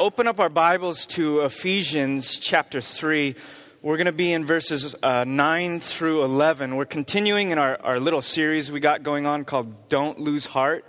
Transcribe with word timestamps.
open 0.00 0.26
up 0.26 0.40
our 0.40 0.48
Bibles 0.48 1.04
to 1.04 1.40
Ephesians 1.40 2.38
chapter 2.38 2.80
3. 2.80 3.34
We're 3.82 3.98
going 3.98 4.06
to 4.06 4.12
be 4.12 4.32
in 4.32 4.46
verses 4.46 4.96
uh, 5.02 5.24
9 5.24 5.78
through 5.80 6.24
11. 6.24 6.74
We're 6.76 6.86
continuing 6.86 7.50
in 7.50 7.58
our, 7.58 7.78
our 7.82 8.00
little 8.00 8.22
series 8.22 8.72
we 8.72 8.80
got 8.80 9.02
going 9.02 9.26
on 9.26 9.44
called 9.44 9.90
Don't 9.90 10.18
Lose 10.18 10.46
Heart. 10.46 10.86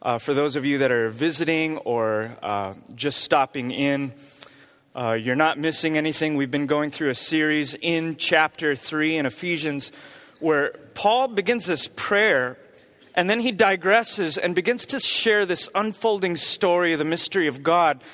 Uh, 0.00 0.18
for 0.18 0.32
those 0.32 0.54
of 0.54 0.64
you 0.64 0.78
that 0.78 0.92
are 0.92 1.08
visiting 1.08 1.78
or 1.78 2.36
uh, 2.40 2.74
just 2.94 3.22
stopping 3.22 3.72
in, 3.72 4.14
uh, 4.94 5.14
you're 5.14 5.34
not 5.34 5.58
missing 5.58 5.96
anything. 5.96 6.36
We've 6.36 6.48
been 6.48 6.68
going 6.68 6.92
through 6.92 7.10
a 7.10 7.16
series 7.16 7.74
in 7.74 8.14
chapter 8.14 8.76
3 8.76 9.16
in 9.16 9.26
Ephesians 9.26 9.90
where 10.38 10.70
Paul 10.94 11.26
begins 11.26 11.66
this 11.66 11.88
prayer 11.96 12.58
and 13.16 13.28
then 13.28 13.40
he 13.40 13.50
digresses 13.50 14.38
and 14.40 14.54
begins 14.54 14.86
to 14.86 15.00
share 15.00 15.46
this 15.46 15.68
unfolding 15.74 16.36
story 16.36 16.92
of 16.92 17.00
the 17.00 17.04
mystery 17.04 17.48
of 17.48 17.64
God. 17.64 18.04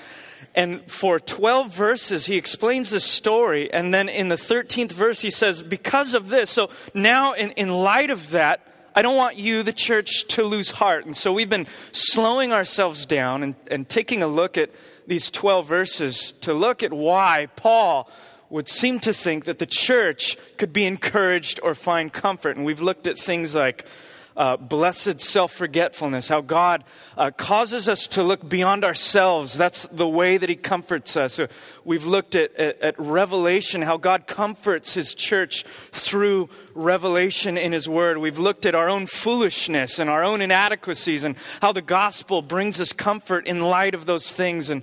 And 0.54 0.82
for 0.90 1.18
12 1.18 1.72
verses, 1.72 2.26
he 2.26 2.36
explains 2.36 2.90
this 2.90 3.04
story. 3.04 3.72
And 3.72 3.92
then 3.94 4.08
in 4.08 4.28
the 4.28 4.36
13th 4.36 4.92
verse, 4.92 5.20
he 5.20 5.30
says, 5.30 5.62
Because 5.62 6.14
of 6.14 6.28
this, 6.28 6.50
so 6.50 6.68
now 6.94 7.32
in, 7.32 7.52
in 7.52 7.70
light 7.70 8.10
of 8.10 8.30
that, 8.30 8.66
I 8.94 9.00
don't 9.00 9.16
want 9.16 9.36
you, 9.36 9.62
the 9.62 9.72
church, 9.72 10.26
to 10.28 10.42
lose 10.42 10.70
heart. 10.70 11.06
And 11.06 11.16
so 11.16 11.32
we've 11.32 11.48
been 11.48 11.66
slowing 11.92 12.52
ourselves 12.52 13.06
down 13.06 13.42
and, 13.42 13.56
and 13.70 13.88
taking 13.88 14.22
a 14.22 14.26
look 14.26 14.58
at 14.58 14.70
these 15.06 15.30
12 15.30 15.66
verses 15.66 16.32
to 16.42 16.52
look 16.52 16.82
at 16.82 16.92
why 16.92 17.48
Paul 17.56 18.10
would 18.50 18.68
seem 18.68 19.00
to 19.00 19.14
think 19.14 19.46
that 19.46 19.58
the 19.58 19.66
church 19.66 20.36
could 20.58 20.74
be 20.74 20.84
encouraged 20.84 21.58
or 21.62 21.74
find 21.74 22.12
comfort. 22.12 22.56
And 22.56 22.66
we've 22.66 22.82
looked 22.82 23.06
at 23.06 23.16
things 23.16 23.54
like 23.54 23.86
uh, 24.36 24.56
blessed 24.56 25.20
self 25.20 25.52
forgetfulness, 25.52 26.28
how 26.28 26.40
God 26.40 26.84
uh, 27.16 27.30
causes 27.30 27.88
us 27.88 28.06
to 28.08 28.22
look 28.22 28.48
beyond 28.48 28.84
ourselves. 28.84 29.54
That's 29.54 29.86
the 29.86 30.08
way 30.08 30.36
that 30.36 30.48
He 30.48 30.56
comforts 30.56 31.16
us. 31.16 31.34
So 31.34 31.48
we've 31.84 32.06
looked 32.06 32.34
at, 32.34 32.54
at, 32.56 32.80
at, 32.80 32.98
revelation, 32.98 33.82
how 33.82 33.96
God 33.96 34.26
comforts 34.26 34.94
His 34.94 35.14
church 35.14 35.64
through 35.92 36.48
revelation 36.74 37.58
in 37.58 37.72
His 37.72 37.88
Word. 37.88 38.18
We've 38.18 38.38
looked 38.38 38.66
at 38.66 38.74
our 38.74 38.88
own 38.88 39.06
foolishness 39.06 39.98
and 39.98 40.08
our 40.08 40.24
own 40.24 40.40
inadequacies 40.40 41.24
and 41.24 41.36
how 41.60 41.72
the 41.72 41.82
gospel 41.82 42.42
brings 42.42 42.80
us 42.80 42.92
comfort 42.92 43.46
in 43.46 43.60
light 43.60 43.94
of 43.94 44.06
those 44.06 44.32
things. 44.32 44.70
And 44.70 44.82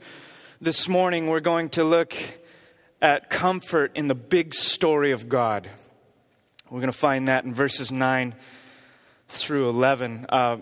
this 0.62 0.88
morning 0.88 1.28
we're 1.28 1.40
going 1.40 1.70
to 1.70 1.84
look 1.84 2.14
at 3.02 3.30
comfort 3.30 3.92
in 3.96 4.08
the 4.08 4.16
big 4.16 4.54
story 4.54 5.12
of 5.12 5.30
God. 5.30 5.70
We're 6.70 6.82
going 6.82 6.92
to 6.92 6.98
find 6.98 7.28
that 7.28 7.46
in 7.46 7.54
verses 7.54 7.92
9 7.92 8.36
through 9.30 9.70
11. 9.70 10.26
Uh, 10.28 10.58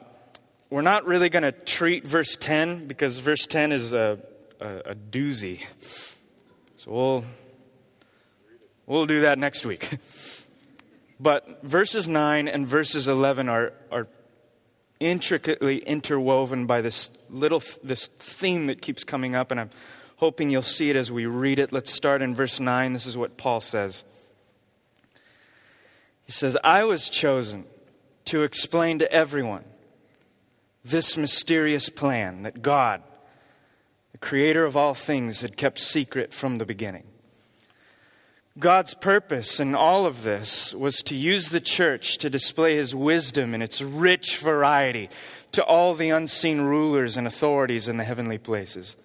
we're 0.69 0.81
not 0.81 1.05
really 1.05 1.29
going 1.29 1.43
to 1.43 1.51
treat 1.51 2.05
verse 2.05 2.35
10 2.35 2.87
because 2.87 3.17
verse 3.17 3.45
10 3.47 3.71
is 3.71 3.93
a, 3.93 4.19
a, 4.59 4.67
a 4.91 4.95
doozy. 4.95 5.63
So 6.77 6.91
we'll, 6.91 7.23
we'll 8.85 9.05
do 9.05 9.21
that 9.21 9.39
next 9.39 9.65
week. 9.65 9.97
But 11.19 11.63
verses 11.63 12.07
9 12.07 12.47
and 12.47 12.67
verses 12.67 13.07
11 13.07 13.49
are, 13.49 13.73
are 13.91 14.07
intricately 14.99 15.79
interwoven 15.79 16.65
by 16.65 16.81
this 16.81 17.09
little 17.29 17.61
this 17.83 18.07
theme 18.07 18.67
that 18.67 18.81
keeps 18.81 19.03
coming 19.03 19.35
up 19.35 19.51
and 19.51 19.59
I'm 19.59 19.69
hoping 20.17 20.49
you'll 20.49 20.61
see 20.61 20.89
it 20.89 20.95
as 20.95 21.11
we 21.11 21.25
read 21.25 21.59
it. 21.59 21.71
Let's 21.71 21.91
start 21.91 22.21
in 22.21 22.35
verse 22.35 22.59
9. 22.59 22.93
This 22.93 23.05
is 23.05 23.17
what 23.17 23.37
Paul 23.37 23.61
says. 23.61 24.03
He 26.25 26.31
says, 26.31 26.57
"I 26.63 26.83
was 26.83 27.09
chosen 27.09 27.65
to 28.27 28.43
explain 28.43 28.99
to 28.99 29.11
everyone 29.11 29.63
this 30.83 31.17
mysterious 31.17 31.89
plan 31.89 32.43
that 32.43 32.61
God, 32.61 33.01
the 34.11 34.17
creator 34.17 34.65
of 34.65 34.77
all 34.77 34.93
things, 34.93 35.41
had 35.41 35.57
kept 35.57 35.79
secret 35.79 36.33
from 36.33 36.57
the 36.57 36.65
beginning. 36.65 37.03
God's 38.59 38.95
purpose 38.95 39.59
in 39.59 39.75
all 39.75 40.05
of 40.05 40.23
this 40.23 40.73
was 40.73 40.97
to 41.03 41.15
use 41.15 41.49
the 41.49 41.61
church 41.61 42.17
to 42.17 42.29
display 42.29 42.75
his 42.75 42.95
wisdom 42.95 43.53
in 43.53 43.61
its 43.61 43.81
rich 43.81 44.37
variety 44.39 45.09
to 45.51 45.63
all 45.63 45.93
the 45.93 46.09
unseen 46.09 46.61
rulers 46.61 47.17
and 47.17 47.27
authorities 47.27 47.87
in 47.87 47.97
the 47.97 48.03
heavenly 48.03 48.39
places. 48.39 48.95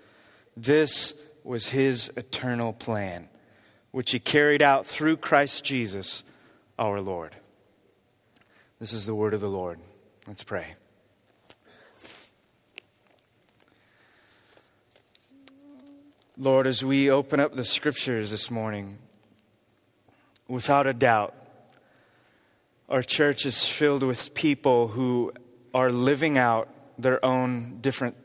This 0.56 1.14
was 1.44 1.68
his 1.68 2.10
eternal 2.16 2.72
plan, 2.72 3.28
which 3.91 4.12
he 4.12 4.18
carried 4.18 4.62
out 4.62 4.86
through 4.86 5.18
Christ 5.18 5.64
Jesus 5.64 6.22
our 6.78 7.00
Lord. 7.00 7.36
This 8.82 8.93
is 8.93 9.06
the 9.06 9.15
word 9.15 9.32
of 9.32 9.41
the 9.41 9.48
Lord. 9.48 9.78
Let's 10.26 10.43
pray. 10.43 10.75
Lord, 16.37 16.66
as 16.66 16.84
we 16.84 17.09
open 17.09 17.38
up 17.38 17.54
the 17.54 17.65
scriptures 17.65 18.32
this 18.32 18.50
morning, 18.50 18.98
without 20.48 20.88
a 20.88 20.92
doubt, 20.92 21.32
our 22.88 23.04
church 23.04 23.47
is 23.47 23.69
filled 23.69 24.03
with 24.03 24.34
people 24.34 24.88
who 24.88 25.32
are 25.72 25.92
living 25.92 26.37
out 26.37 26.69
their 26.98 27.25
own 27.25 27.78
different, 27.81 28.16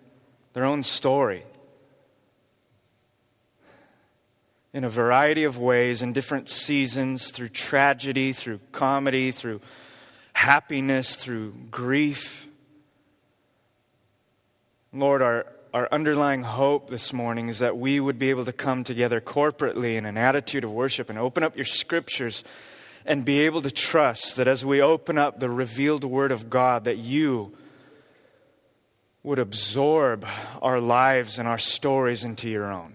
their 0.54 0.66
own 0.66 0.82
story 0.82 1.44
in 4.74 4.84
a 4.84 4.90
variety 4.90 5.44
of 5.44 5.60
ways, 5.60 6.02
in 6.02 6.14
different 6.14 6.50
seasons, 6.50 7.30
through 7.32 7.50
tragedy, 7.50 8.34
through 8.34 8.60
comedy, 8.72 9.30
through 9.30 9.62
happiness, 10.38 11.16
through 11.16 11.52
grief. 11.72 12.48
Lord, 14.94 15.24
our, 15.24 15.48
our 15.74 15.90
underlying 15.92 16.44
hope 16.44 16.92
this 16.92 17.12
morning 17.12 17.50
is 17.50 17.58
that 17.58 17.76
we 17.76 18.00
would 18.00 18.20
be 18.20 18.30
able 18.30 18.46
to 18.46 18.54
come 18.54 18.84
together 18.84 19.20
corporately 19.20 19.96
in 19.96 20.06
an 20.06 20.16
attitude 20.16 20.64
of 20.64 20.72
worship 20.72 21.10
and 21.10 21.18
open 21.18 21.44
up 21.44 21.56
your 21.56 21.66
scriptures 21.66 22.44
and 23.04 23.26
be 23.26 23.40
able 23.40 23.64
to 23.64 23.72
trust 23.72 24.36
that 24.36 24.48
as 24.48 24.64
we 24.64 24.80
open 24.80 25.18
up 25.18 25.40
the 25.40 25.50
revealed 25.50 26.04
word 26.04 26.32
of 26.32 26.52
God, 26.52 26.84
that 26.84 26.98
you 26.98 27.58
would 29.24 29.40
absorb 29.40 30.24
our 30.62 30.80
lives 30.80 31.40
and 31.40 31.48
our 31.48 31.58
stories 31.58 32.24
into 32.24 32.48
your 32.48 32.72
own. 32.72 32.94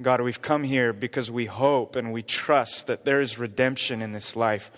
God, 0.00 0.20
we've 0.20 0.40
come 0.40 0.62
here 0.62 0.92
because 0.92 1.32
we 1.32 1.46
hope 1.46 1.96
and 1.96 2.12
we 2.12 2.22
trust 2.22 2.86
that 2.86 3.04
there 3.04 3.20
is 3.20 3.40
redemption 3.40 4.00
in 4.00 4.12
this 4.12 4.36
life 4.36 4.70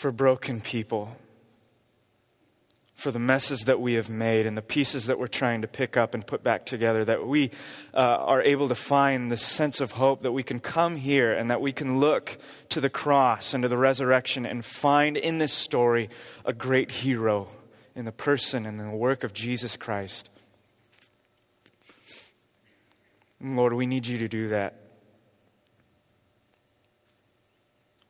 for 0.00 0.10
broken 0.10 0.62
people, 0.62 1.14
for 2.94 3.10
the 3.10 3.18
messes 3.18 3.64
that 3.64 3.78
we 3.78 3.92
have 3.92 4.08
made 4.08 4.46
and 4.46 4.56
the 4.56 4.62
pieces 4.62 5.04
that 5.04 5.18
we're 5.18 5.26
trying 5.26 5.60
to 5.60 5.68
pick 5.68 5.94
up 5.94 6.14
and 6.14 6.26
put 6.26 6.42
back 6.42 6.64
together, 6.64 7.04
that 7.04 7.26
we 7.26 7.50
uh, 7.92 7.98
are 7.98 8.40
able 8.40 8.66
to 8.66 8.74
find 8.74 9.30
this 9.30 9.42
sense 9.42 9.78
of 9.78 9.92
hope 9.92 10.22
that 10.22 10.32
we 10.32 10.42
can 10.42 10.58
come 10.58 10.96
here 10.96 11.34
and 11.34 11.50
that 11.50 11.60
we 11.60 11.70
can 11.70 12.00
look 12.00 12.38
to 12.70 12.80
the 12.80 12.88
cross 12.88 13.52
and 13.52 13.60
to 13.60 13.68
the 13.68 13.76
resurrection 13.76 14.46
and 14.46 14.64
find 14.64 15.18
in 15.18 15.36
this 15.36 15.52
story 15.52 16.08
a 16.46 16.54
great 16.54 16.90
hero 16.90 17.48
in 17.94 18.06
the 18.06 18.12
person 18.12 18.64
and 18.64 18.80
in 18.80 18.88
the 18.88 18.96
work 18.96 19.22
of 19.22 19.34
Jesus 19.34 19.76
Christ. 19.76 20.30
Lord, 23.38 23.74
we 23.74 23.84
need 23.84 24.06
you 24.06 24.16
to 24.16 24.28
do 24.28 24.48
that. 24.48 24.79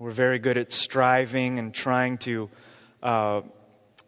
We're 0.00 0.12
very 0.12 0.38
good 0.38 0.56
at 0.56 0.72
striving 0.72 1.58
and 1.58 1.74
trying 1.74 2.16
to 2.18 2.48
uh, 3.02 3.42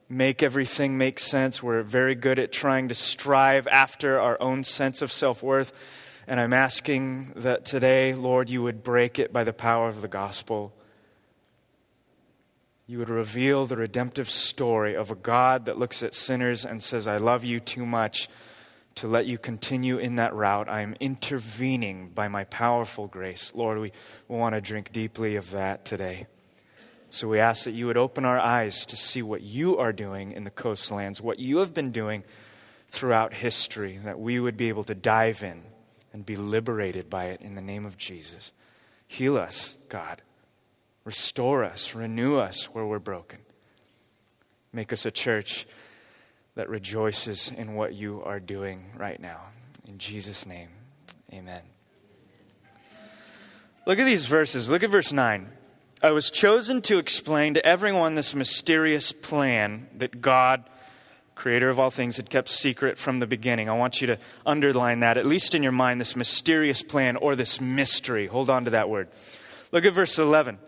make 0.09 0.43
everything 0.43 0.97
make 0.97 1.19
sense. 1.19 1.63
We're 1.63 1.83
very 1.83 2.15
good 2.15 2.39
at 2.39 2.51
trying 2.51 2.89
to 2.89 2.95
strive 2.95 3.69
after 3.69 4.19
our 4.19 4.41
own 4.41 4.65
sense 4.65 5.03
of 5.03 5.13
self 5.13 5.43
worth. 5.43 5.71
And 6.27 6.41
I'm 6.41 6.55
asking 6.55 7.35
that 7.37 7.67
today, 7.67 8.15
Lord, 8.15 8.49
you 8.49 8.63
would 8.63 8.83
break 8.83 9.19
it 9.19 9.35
by 9.35 9.45
the 9.45 9.53
power 9.53 9.89
of 9.89 10.01
the 10.01 10.09
gospel. 10.09 10.73
You 12.87 12.99
would 12.99 13.11
reveal 13.11 13.67
the 13.67 13.77
redemptive 13.77 14.31
story 14.31 14.97
of 14.97 15.11
a 15.11 15.15
God 15.15 15.67
that 15.67 15.79
looks 15.79 16.03
at 16.03 16.15
sinners 16.15 16.65
and 16.65 16.83
says, 16.83 17.07
I 17.07 17.19
love 17.19 17.45
you 17.45 17.61
too 17.61 17.85
much 17.85 18.31
to 18.97 19.09
let 19.09 19.27
you 19.27 19.39
continue 19.39 19.99
in 19.99 20.17
that 20.17 20.35
route. 20.35 20.69
I 20.69 20.81
am 20.81 20.95
intervening 21.01 22.11
by 22.15 22.29
my 22.29 22.45
powerful 22.45 23.07
grace. 23.07 23.53
Lord, 23.55 23.79
we, 23.79 23.93
want 24.29 24.55
to 24.55 24.61
drink 24.61 24.93
deeply 24.93 25.37
of 25.37 25.51
that 25.51 25.85
today. 25.85 26.27
So 27.11 27.29
we 27.29 27.39
ask 27.39 27.65
that 27.65 27.73
you 27.73 27.87
would 27.87 27.97
open 27.97 28.25
our 28.25 28.39
eyes 28.39 28.87
to 28.87 28.97
see 28.97 29.23
what 29.23 29.43
you 29.43 29.77
are 29.79 29.93
doing 29.93 30.33
in 30.33 30.45
the 30.45 30.51
coastlands, 30.51 31.21
what 31.21 31.39
you 31.39 31.59
have 31.59 31.75
been 31.75 31.91
doing 31.91 32.25
throughout 32.89 33.35
history, 33.35 33.99
that 34.05 34.19
we 34.19 34.41
would 34.41 34.57
be 34.57 34.69
able 34.69 34.85
to 34.85 34.95
dive 34.95 35.43
in 35.43 35.63
and 36.13 36.25
be 36.25 36.37
liberated 36.37 37.11
by 37.11 37.27
it 37.27 37.41
in 37.41 37.55
the 37.55 37.61
name 37.61 37.85
of 37.85 37.99
Jesus. 37.99 38.53
Heal 39.07 39.37
us, 39.37 39.79
God. 39.89 40.23
Restore 41.05 41.65
us, 41.65 41.95
renew 41.95 42.39
us 42.39 42.67
where 42.67 42.87
we're 42.87 42.99
broken. 42.99 43.41
Make 44.73 44.93
us 44.93 45.05
a 45.05 45.11
church 45.11 45.67
that 46.55 46.69
rejoices 46.69 47.51
in 47.57 47.75
what 47.75 47.95
you 47.95 48.23
are 48.25 48.41
doing 48.41 48.91
right 48.97 49.21
now. 49.21 49.41
In 49.87 49.99
Jesus' 49.99 50.47
name, 50.47 50.69
amen. 51.33 51.63
Look 53.87 53.99
at 53.99 54.05
these 54.05 54.27
verses. 54.27 54.71
Look 54.71 54.83
at 54.83 54.91
verse 54.91 55.13
9. 55.13 55.49
I 56.03 56.11
was 56.11 56.31
chosen 56.31 56.83
to 56.83 56.99
explain 56.99 57.55
to 57.55 57.65
everyone 57.65 58.15
this 58.15 58.35
mysterious 58.35 59.13
plan 59.13 59.89
that 59.95 60.21
God 60.21 60.65
creator 61.35 61.69
of 61.69 61.79
all 61.79 61.91
things, 61.91 62.19
had 62.19 62.31
kept 62.31 62.49
secret 62.49 62.99
from 62.99 63.19
the 63.19 63.27
beginning. 63.27 63.69
I 63.69 63.77
want 63.77 64.01
you 64.01 64.07
to 64.07 64.19
underline 64.47 65.01
that, 65.01 65.19
at 65.19 65.27
least 65.27 65.55
in 65.55 65.63
your 65.63 65.73
mind, 65.73 66.01
this 66.01 66.15
mysterious 66.15 66.83
plan 66.83 67.17
or 67.17 67.35
this 67.35 67.61
mystery. 67.61 68.27
Hold 68.27 68.51
on 68.51 68.65
to 68.65 68.71
that 68.71 68.89
word. 68.89 69.09
Look 69.73 69.85
at 69.85 69.93
verse 69.93 70.19
11. 70.19 70.59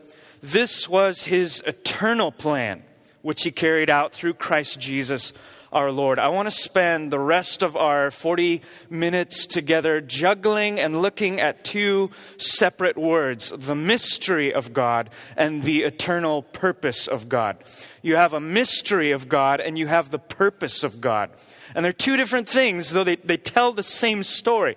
This 0.42 0.88
was 0.88 1.24
his 1.24 1.62
eternal 1.66 2.32
plan, 2.32 2.82
which 3.22 3.44
he 3.44 3.50
carried 3.50 3.88
out 3.88 4.12
through 4.12 4.34
Christ 4.34 4.80
Jesus 4.80 5.32
our 5.74 5.90
Lord. 5.90 6.18
I 6.18 6.28
want 6.28 6.46
to 6.46 6.52
spend 6.52 7.10
the 7.10 7.18
rest 7.18 7.62
of 7.62 7.76
our 7.76 8.10
40 8.10 8.62
minutes 8.88 9.44
together 9.44 10.00
juggling 10.00 10.78
and 10.78 11.02
looking 11.02 11.40
at 11.40 11.64
two 11.64 12.10
separate 12.38 12.96
words 12.96 13.52
the 13.54 13.74
mystery 13.74 14.54
of 14.54 14.72
God 14.72 15.10
and 15.36 15.64
the 15.64 15.82
eternal 15.82 16.42
purpose 16.42 17.08
of 17.08 17.28
God. 17.28 17.56
You 18.02 18.16
have 18.16 18.32
a 18.32 18.40
mystery 18.40 19.10
of 19.10 19.28
God 19.28 19.60
and 19.60 19.76
you 19.76 19.88
have 19.88 20.10
the 20.10 20.18
purpose 20.18 20.84
of 20.84 21.00
God. 21.00 21.30
And 21.74 21.84
they're 21.84 21.92
two 21.92 22.16
different 22.16 22.48
things, 22.48 22.90
though 22.90 23.04
they, 23.04 23.16
they 23.16 23.36
tell 23.36 23.72
the 23.72 23.82
same 23.82 24.22
story. 24.22 24.76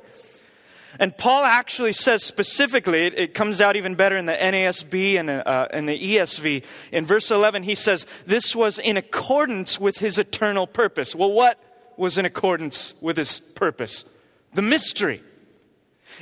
And 1.00 1.18
Paul 1.18 1.44
actually 1.44 1.94
says 1.94 2.24
specifically, 2.24 3.06
it, 3.06 3.18
it, 3.18 3.34
comes 3.34 3.62
out 3.62 3.76
even 3.76 3.96
better 3.96 4.18
in 4.18 4.26
the 4.26 4.34
NASB 4.34 5.20
and 5.20 5.30
uh, 5.30 5.68
in 5.72 5.86
the 5.86 5.98
ESV. 5.98 6.64
In 6.92 7.06
verse 7.06 7.30
11, 7.30 7.64
he 7.64 7.76
says, 7.76 8.06
This 8.26 8.56
was 8.56 8.80
in 8.80 8.98
accordance 8.98 9.80
with 9.80 10.00
his 10.00 10.18
eternal 10.18 10.66
purpose. 10.66 11.16
Well, 11.16 11.32
what 11.32 11.62
was 11.98 12.18
in 12.18 12.26
accordance 12.26 12.94
with 13.02 13.18
his 13.18 13.40
purpose? 13.40 14.06
The 14.54 14.62
mystery. 14.62 15.22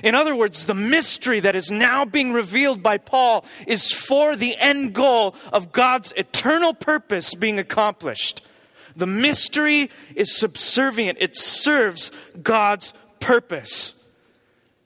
In 0.03 0.13
other 0.13 0.35
words, 0.35 0.65
the 0.65 0.73
mystery 0.73 1.39
that 1.39 1.55
is 1.55 1.71
now 1.71 2.03
being 2.03 2.33
revealed 2.33 2.83
by 2.83 2.97
Paul 2.97 3.45
is 3.65 3.91
for 3.91 4.35
the 4.35 4.57
end 4.57 4.93
goal 4.93 5.35
of 5.53 5.71
God's 5.71 6.11
eternal 6.17 6.73
purpose 6.73 7.33
being 7.33 7.59
accomplished. 7.59 8.45
The 8.95 9.07
mystery 9.07 9.89
is 10.15 10.35
subservient, 10.35 11.17
it 11.21 11.37
serves 11.37 12.11
God's 12.41 12.93
purpose. 13.19 13.93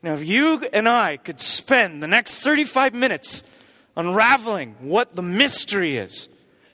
Now, 0.02 0.14
if 0.14 0.26
you 0.26 0.66
and 0.72 0.88
I 0.88 1.18
could 1.18 1.40
spend 1.40 2.02
the 2.02 2.08
next 2.08 2.42
35 2.42 2.94
minutes 2.94 3.44
unraveling 3.98 4.76
what 4.80 5.16
the 5.16 5.22
mystery 5.22 5.98
is 5.98 6.30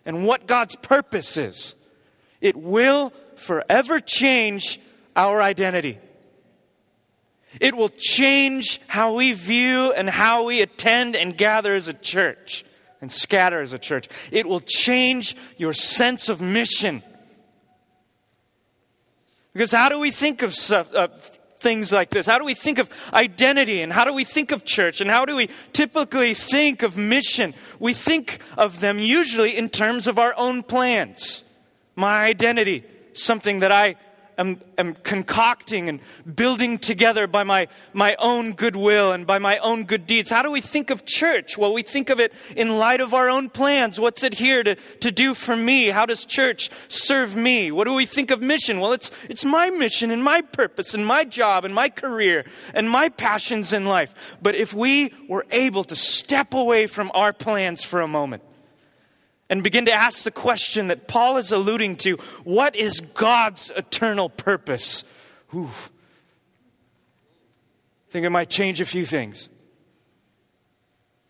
and 0.06 0.28
what 0.28 0.46
God's 0.46 0.76
purpose 0.76 1.36
is, 1.38 1.74
it 2.40 2.56
will 2.56 3.12
forever 3.36 4.00
change 4.00 4.80
our 5.16 5.42
identity. 5.42 5.98
It 7.60 7.76
will 7.76 7.90
change 7.90 8.82
how 8.88 9.16
we 9.16 9.32
view 9.32 9.92
and 9.94 10.10
how 10.10 10.44
we 10.44 10.62
attend 10.62 11.16
and 11.16 11.38
gather 11.38 11.74
as 11.74 11.88
a 11.88 11.94
church 11.94 12.66
and 13.02 13.12
scatter 13.12 13.62
as 13.62 13.74
a 13.74 13.80
church. 13.80 14.08
It 14.32 14.46
will 14.46 14.60
change 14.60 15.36
your 15.58 15.74
sense 15.74 16.30
of 16.30 16.42
mission. 16.42 17.02
Because 19.54 19.72
how 19.72 19.90
do 19.90 20.00
we 20.00 20.12
think 20.12 20.42
of 20.42 20.54
stuff, 20.54 20.94
uh, 20.94 21.08
things 21.66 21.92
like 21.92 22.12
this? 22.12 22.28
How 22.28 22.38
do 22.38 22.46
we 22.46 22.54
think 22.54 22.78
of 22.78 22.92
identity 23.12 23.82
and 23.82 23.92
how 23.92 24.06
do 24.06 24.14
we 24.14 24.24
think 24.24 24.52
of 24.52 24.66
church 24.66 25.02
and 25.02 25.10
how 25.10 25.26
do 25.26 25.36
we 25.36 25.50
typically 25.74 26.36
think 26.36 26.84
of 26.84 26.96
mission? 26.96 27.56
We 27.80 27.96
think 27.96 28.38
of 28.56 28.82
them 28.82 29.00
usually 29.00 29.58
in 29.58 29.70
terms 29.70 30.06
of 30.06 30.20
our 30.20 30.36
own 30.38 30.62
plans. 30.62 31.44
My 31.96 32.26
identity, 32.26 32.84
something 33.14 33.62
that 33.62 33.72
I 33.72 33.96
am, 34.38 34.62
am 34.78 34.96
concocting 34.96 35.90
and 35.90 36.00
building 36.36 36.78
together 36.78 37.28
by 37.28 37.44
my, 37.44 37.68
my 37.94 38.16
own 38.20 38.54
goodwill 38.54 39.12
and 39.12 39.26
by 39.26 39.40
my 39.40 39.58
own 39.60 39.86
good 39.86 40.06
deeds. 40.08 40.30
How 40.30 40.42
do 40.42 40.52
we 40.52 40.62
think 40.62 40.90
of 40.90 41.06
church? 41.06 41.58
Well, 41.58 41.74
we 41.74 41.84
think 41.84 42.10
of 42.10 42.20
it 42.20 42.34
in 42.56 42.78
light 42.78 43.02
of 43.02 43.14
our 43.14 43.30
own 43.30 43.50
plans. 43.50 44.00
What's 44.00 44.24
it 44.24 44.36
here 44.36 44.64
to, 44.64 44.76
to 44.76 45.12
do 45.12 45.34
for 45.34 45.56
me? 45.56 45.88
How 45.88 46.06
does 46.06 46.26
church 46.26 46.70
serve 46.88 47.36
me? 47.36 47.72
What 47.72 47.86
do 47.86 47.94
we 47.94 48.06
think 48.06 48.32
of 48.32 48.42
mission? 48.42 48.80
Well, 48.80 48.94
it's, 48.94 49.12
it's 49.30 49.46
my 49.46 49.70
mission 49.70 50.12
and 50.12 50.24
my 50.24 50.42
purpose 50.42 50.94
and 50.94 51.06
my 51.06 51.24
job 51.24 51.66
and 51.66 51.74
my 51.74 51.90
career 51.90 52.46
and 52.74 52.90
my 52.90 53.10
passions 53.10 53.74
in 53.74 53.86
life. 53.86 54.38
But 54.42 54.56
if 54.56 54.74
we 54.74 55.14
were 55.30 55.46
able 55.52 55.84
to 55.86 55.96
step 55.96 56.54
away 56.54 56.88
from 56.88 57.12
our 57.14 57.34
plans 57.34 57.84
for 57.84 58.02
a 58.02 58.08
moment, 58.08 58.44
and 59.50 59.64
begin 59.64 59.86
to 59.86 59.94
ask 59.94 60.24
the 60.24 60.32
question 60.32 60.88
that 60.88 61.08
Paul 61.08 61.38
is 61.38 61.52
alluding 61.52 61.98
to 61.98 62.16
what 62.44 62.76
is 62.76 63.02
God's 63.02 63.72
eternal 63.76 64.30
purpose? 64.30 65.04
Ooh. 65.54 65.70
I 68.08 68.12
think 68.12 68.26
it 68.26 68.30
might 68.30 68.50
change 68.50 68.82
a 68.82 68.86
few 68.86 69.06
things. 69.06 69.50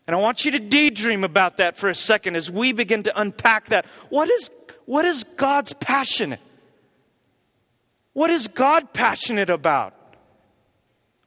And 0.06 0.14
I 0.14 0.18
want 0.20 0.44
you 0.44 0.52
to 0.52 0.60
daydream 0.60 1.24
about 1.24 1.56
that 1.56 1.76
for 1.76 1.88
a 1.88 1.94
second 1.94 2.36
as 2.36 2.50
we 2.50 2.72
begin 2.72 3.02
to 3.04 3.20
unpack 3.20 3.66
that. 3.70 3.86
What 4.08 4.30
is, 4.30 4.50
what 4.84 5.04
is 5.04 5.24
God's 5.36 5.72
passionate? 5.72 6.40
What 8.12 8.30
is 8.30 8.46
God 8.48 8.94
passionate 8.94 9.50
about? 9.50 9.94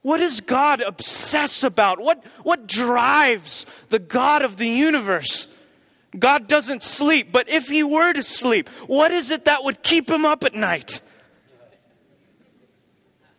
What 0.01 0.19
does 0.19 0.39
God 0.39 0.81
obsess 0.81 1.63
about? 1.63 1.99
What, 1.99 2.23
what 2.43 2.67
drives 2.67 3.65
the 3.89 3.99
God 3.99 4.43
of 4.43 4.55
the 4.55 4.69
universe? 4.69 5.48
God 6.17 6.47
doesn't 6.47 6.81
sleep, 6.81 7.31
but 7.31 7.49
if 7.49 7.67
he 7.67 7.83
were 7.83 8.13
to 8.13 8.23
sleep, 8.23 8.67
what 8.87 9.11
is 9.11 9.29
it 9.29 9.45
that 9.45 9.63
would 9.63 9.83
keep 9.83 10.09
him 10.09 10.25
up 10.25 10.43
at 10.43 10.55
night? 10.55 11.01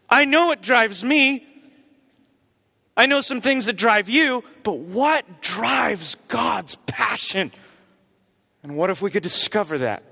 I 0.09 0.25
know 0.25 0.53
it 0.53 0.63
drives 0.63 1.05
me. 1.05 1.47
I 2.97 3.07
know 3.07 3.21
some 3.21 3.41
things 3.41 3.67
that 3.67 3.75
drive 3.75 4.09
you, 4.09 4.45
but 4.63 4.79
what 4.79 5.41
drives 5.41 6.17
God's 6.29 6.77
passion? 6.87 7.53
And 8.63 8.77
what 8.77 8.91
if 8.91 9.01
we 9.01 9.11
could 9.11 9.23
discover 9.23 9.79
that? 9.79 10.03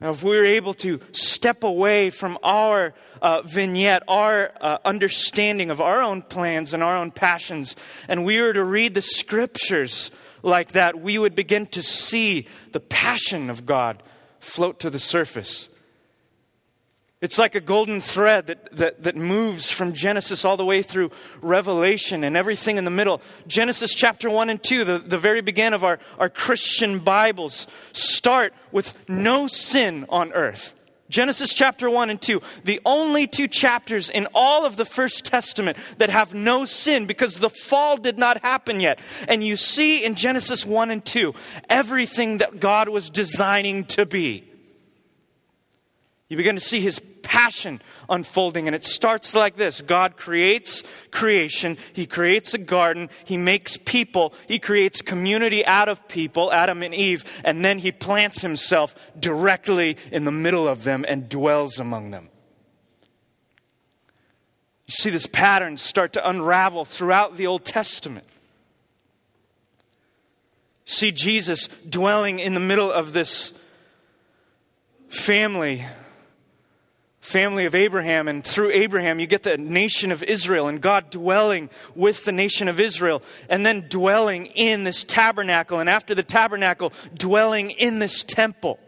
Now, 0.00 0.10
if 0.10 0.22
we 0.22 0.36
were 0.36 0.44
able 0.44 0.74
to 0.74 1.00
step 1.12 1.64
away 1.64 2.10
from 2.10 2.38
our 2.42 2.92
uh, 3.22 3.42
vignette, 3.42 4.02
our 4.08 4.52
uh, 4.60 4.78
understanding 4.84 5.70
of 5.70 5.80
our 5.80 6.02
own 6.02 6.20
plans 6.20 6.74
and 6.74 6.82
our 6.82 6.96
own 6.96 7.10
passions, 7.10 7.76
and 8.06 8.26
we 8.26 8.38
were 8.40 8.52
to 8.52 8.64
read 8.64 8.92
the 8.92 9.00
scriptures 9.00 10.10
like 10.42 10.72
that, 10.72 11.00
we 11.00 11.18
would 11.18 11.34
begin 11.34 11.66
to 11.66 11.82
see 11.82 12.46
the 12.72 12.80
passion 12.80 13.50
of 13.50 13.66
God 13.66 14.02
float 14.40 14.80
to 14.80 14.90
the 14.90 14.98
surface. 14.98 15.68
It's 17.22 17.38
like 17.38 17.54
a 17.54 17.60
golden 17.60 18.00
thread 18.00 18.46
that, 18.46 18.76
that, 18.76 19.02
that 19.04 19.16
moves 19.16 19.70
from 19.70 19.94
Genesis 19.94 20.44
all 20.44 20.58
the 20.58 20.66
way 20.66 20.82
through 20.82 21.10
Revelation 21.40 22.22
and 22.22 22.36
everything 22.36 22.76
in 22.76 22.84
the 22.84 22.90
middle. 22.90 23.22
Genesis 23.46 23.94
chapter 23.94 24.28
1 24.28 24.50
and 24.50 24.62
2, 24.62 24.84
the, 24.84 24.98
the 24.98 25.18
very 25.18 25.40
beginning 25.40 25.72
of 25.72 25.82
our, 25.82 25.98
our 26.18 26.28
Christian 26.28 26.98
Bibles, 26.98 27.66
start 27.92 28.52
with 28.70 28.96
no 29.08 29.46
sin 29.46 30.04
on 30.10 30.32
earth. 30.32 30.74
Genesis 31.08 31.54
chapter 31.54 31.88
1 31.88 32.10
and 32.10 32.20
2, 32.20 32.40
the 32.64 32.80
only 32.84 33.26
two 33.26 33.46
chapters 33.46 34.10
in 34.10 34.26
all 34.34 34.64
of 34.64 34.76
the 34.76 34.84
First 34.84 35.24
Testament 35.24 35.78
that 35.98 36.10
have 36.10 36.34
no 36.34 36.64
sin 36.64 37.06
because 37.06 37.38
the 37.38 37.50
fall 37.50 37.96
did 37.96 38.18
not 38.18 38.42
happen 38.42 38.80
yet. 38.80 38.98
And 39.28 39.44
you 39.44 39.56
see 39.56 40.04
in 40.04 40.16
Genesis 40.16 40.66
1 40.66 40.90
and 40.90 41.04
2 41.04 41.34
everything 41.70 42.38
that 42.38 42.58
God 42.58 42.88
was 42.88 43.08
designing 43.08 43.84
to 43.86 44.04
be. 44.04 44.44
You 46.28 46.36
begin 46.36 46.56
to 46.56 46.60
see 46.60 46.80
his 46.80 47.00
passion 47.22 47.80
unfolding, 48.08 48.66
and 48.66 48.74
it 48.74 48.84
starts 48.84 49.34
like 49.34 49.56
this. 49.56 49.80
God 49.80 50.16
creates 50.16 50.82
creation, 51.10 51.76
he 51.92 52.06
creates 52.06 52.54
a 52.54 52.58
garden, 52.58 53.08
he 53.24 53.36
makes 53.36 53.76
people, 53.76 54.34
he 54.46 54.58
creates 54.58 55.02
community 55.02 55.64
out 55.66 55.88
of 55.88 56.06
people, 56.08 56.52
Adam 56.52 56.82
and 56.82 56.94
Eve, 56.94 57.24
and 57.44 57.64
then 57.64 57.78
he 57.78 57.92
plants 57.92 58.42
himself 58.42 58.94
directly 59.18 59.96
in 60.10 60.24
the 60.24 60.32
middle 60.32 60.68
of 60.68 60.84
them 60.84 61.04
and 61.08 61.28
dwells 61.28 61.78
among 61.78 62.10
them. 62.10 62.28
You 64.86 64.92
see 64.92 65.10
this 65.10 65.26
pattern 65.26 65.76
start 65.76 66.12
to 66.12 66.28
unravel 66.28 66.84
throughout 66.84 67.36
the 67.36 67.46
Old 67.46 67.64
Testament. 67.64 68.26
See 70.84 71.10
Jesus 71.10 71.66
dwelling 71.66 72.38
in 72.38 72.54
the 72.54 72.60
middle 72.60 72.92
of 72.92 73.12
this 73.12 73.52
family 75.08 75.84
family 77.26 77.64
of 77.64 77.74
Abraham, 77.74 78.28
and 78.28 78.44
through 78.44 78.70
Abraham, 78.70 79.18
you 79.18 79.26
get 79.26 79.42
the 79.42 79.58
nation 79.58 80.12
of 80.12 80.22
Israel, 80.22 80.68
and 80.68 80.80
God 80.80 81.10
dwelling 81.10 81.68
with 81.96 82.24
the 82.24 82.30
nation 82.30 82.68
of 82.68 82.78
Israel, 82.78 83.20
and 83.48 83.66
then 83.66 83.86
dwelling 83.88 84.46
in 84.46 84.84
this 84.84 85.02
tabernacle, 85.02 85.80
and 85.80 85.90
after 85.90 86.14
the 86.14 86.22
tabernacle, 86.22 86.92
dwelling 87.14 87.70
in 87.70 87.98
this 87.98 88.22
temple. 88.22 88.78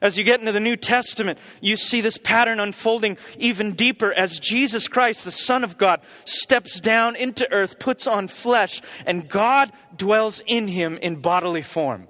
As 0.00 0.16
you 0.16 0.22
get 0.22 0.38
into 0.38 0.52
the 0.52 0.60
New 0.60 0.76
Testament, 0.76 1.38
you 1.60 1.76
see 1.76 2.00
this 2.00 2.18
pattern 2.18 2.60
unfolding 2.60 3.18
even 3.38 3.72
deeper 3.72 4.12
as 4.12 4.38
Jesus 4.38 4.86
Christ, 4.86 5.24
the 5.24 5.32
Son 5.32 5.64
of 5.64 5.78
God, 5.78 6.00
steps 6.24 6.78
down 6.78 7.16
into 7.16 7.50
earth, 7.50 7.80
puts 7.80 8.06
on 8.06 8.28
flesh, 8.28 8.80
and 9.04 9.28
God 9.28 9.72
dwells 9.96 10.40
in 10.46 10.68
him 10.68 10.96
in 10.98 11.16
bodily 11.16 11.62
form 11.62 12.06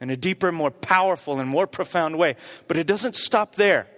in 0.00 0.10
a 0.10 0.16
deeper, 0.16 0.52
more 0.52 0.70
powerful, 0.70 1.40
and 1.40 1.48
more 1.48 1.66
profound 1.66 2.18
way. 2.18 2.36
But 2.68 2.76
it 2.76 2.86
doesn't 2.86 3.16
stop 3.16 3.56
there. 3.56 3.88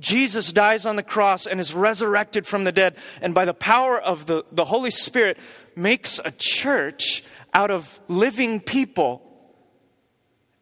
Jesus 0.00 0.52
dies 0.52 0.86
on 0.86 0.96
the 0.96 1.02
cross 1.02 1.46
and 1.46 1.60
is 1.60 1.74
resurrected 1.74 2.46
from 2.46 2.64
the 2.64 2.72
dead, 2.72 2.96
and 3.20 3.34
by 3.34 3.44
the 3.44 3.54
power 3.54 4.00
of 4.00 4.26
the, 4.26 4.44
the 4.50 4.64
Holy 4.64 4.90
Spirit, 4.90 5.38
makes 5.76 6.18
a 6.24 6.32
church 6.36 7.22
out 7.54 7.70
of 7.70 8.00
living 8.08 8.60
people 8.60 9.28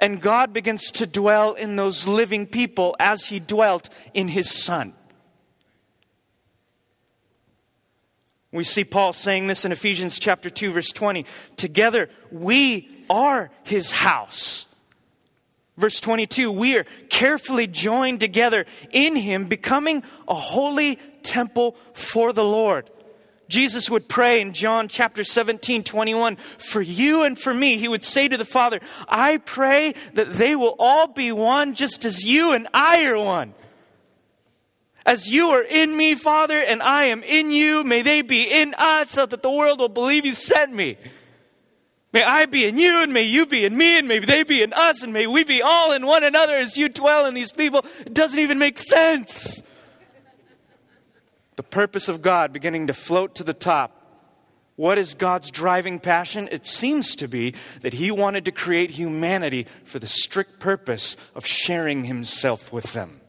And 0.01 0.23
God 0.23 0.55
begins 0.55 0.91
to 0.93 1.07
dwell 1.07 1.53
in 1.53 1.77
those 1.77 2.09
living 2.09 2.47
people 2.47 2.97
as 2.99 3.27
He 3.27 3.39
dwelt 3.39 3.91
in 4.15 4.29
His 4.29 4.51
Son. 4.51 4.95
We 8.51 8.65
see 8.65 8.83
Paul 8.83 9.13
saying 9.13 9.47
this 9.47 9.65
in 9.65 9.73
Ephesians 9.73 10.19
chapter 10.19 10.51
2 10.51 10.73
verse 10.73 10.89
20. 10.89 11.25
Together 11.57 12.09
we 12.33 12.89
are 13.09 13.51
his 13.63 13.93
house. 13.93 14.67
Verse 15.81 15.99
22, 15.99 16.53
we 16.53 16.77
are 16.77 16.85
carefully 17.09 17.67
joined 17.67 18.21
together 18.21 18.67
in 18.91 19.17
him 19.17 19.47
becoming 19.47 20.03
a 20.29 20.35
holy 20.35 20.97
temple 21.23 21.75
for 21.95 22.35
the 22.35 22.45
Lord. 22.45 22.91
Jesus 23.49 23.89
would 23.89 24.07
pray 24.07 24.43
in 24.43 24.53
John 24.53 24.89
chapter 24.89 25.25
17, 25.25 25.83
21, 25.83 26.37
for 26.37 26.83
you 26.83 27.23
and 27.23 27.39
for 27.39 27.55
me. 27.55 27.79
He 27.79 27.89
would 27.89 28.05
say 28.05 28.29
to 28.29 28.37
the 28.37 28.45
Father, 28.45 28.79
I 29.09 29.39
pray 29.39 29.95
that 30.13 30.35
they 30.35 30.55
will 30.55 30.77
all 30.79 31.09
be 31.09 31.33
one 31.33 31.75
just 31.75 32.05
as 32.05 32.23
you 32.23 32.53
and 32.53 32.69
I 32.75 33.07
are 33.07 33.19
one. 33.19 33.55
As 35.07 35.29
you 35.29 35.49
are 35.49 35.63
in 35.63 35.97
me, 35.97 36.15
Father, 36.15 36.61
and 36.61 36.83
I 36.83 37.05
am 37.05 37.23
in 37.23 37.51
you, 37.51 37.85
may 37.85 38.03
they 38.03 38.21
be 38.21 38.45
in 38.45 38.75
us 38.77 39.13
so 39.13 39.25
that 39.25 39.43
the 39.43 39.51
world 39.51 39.81
will 39.81 39.89
believe 39.89 40.27
you 40.27 40.35
sent 40.35 40.75
me. 40.75 40.99
May 42.12 42.25
I 42.25 42.47
be 42.47 42.67
in 42.67 42.79
you, 42.79 43.02
and 43.02 43.12
may 43.12 43.23
you 43.23 43.47
be 43.47 43.64
in 43.64 43.76
me, 43.76 43.99
and 43.99 44.09
may 44.09 44.19
they 44.19 44.43
be 44.43 44.62
in 44.62 44.73
us, 44.73 45.02
and 45.02 45.12
may 45.12 45.26
we 45.26 45.45
be 45.45 45.62
all 45.62 45.93
in 45.93 46.07
one 46.07 46.25
another 46.25 46.57
as 46.57 46.76
you 46.76 46.88
dwell 46.88 47.26
in 47.26 47.35
these 47.35 47.52
people. 47.52 47.85
It 48.00 48.14
doesn't 48.14 48.38
even 48.38 48.59
make 48.59 48.79
sense 48.79 49.62
the 51.61 51.64
purpose 51.64 52.09
of 52.09 52.23
God 52.23 52.55
beginning 52.55 52.87
to 52.87 52.95
float 52.95 53.35
to 53.35 53.45
the 53.45 53.52
top. 53.52 53.95
What 54.76 54.97
is 54.97 55.12
God's 55.12 55.50
driving 55.50 55.99
passion? 55.99 56.49
It 56.50 56.64
seems 56.64 57.14
to 57.17 57.29
be 57.29 57.55
that 57.83 57.93
He 57.93 58.11
wanted 58.11 58.47
to 58.47 58.50
create 58.50 58.93
humanity 58.93 59.67
for 59.85 59.99
the 59.99 60.07
strict 60.07 60.59
purpose 60.59 61.19
of 61.35 61.45
sharing 61.45 62.05
Himself 62.05 62.73
with 62.73 62.95
them, 62.95 63.21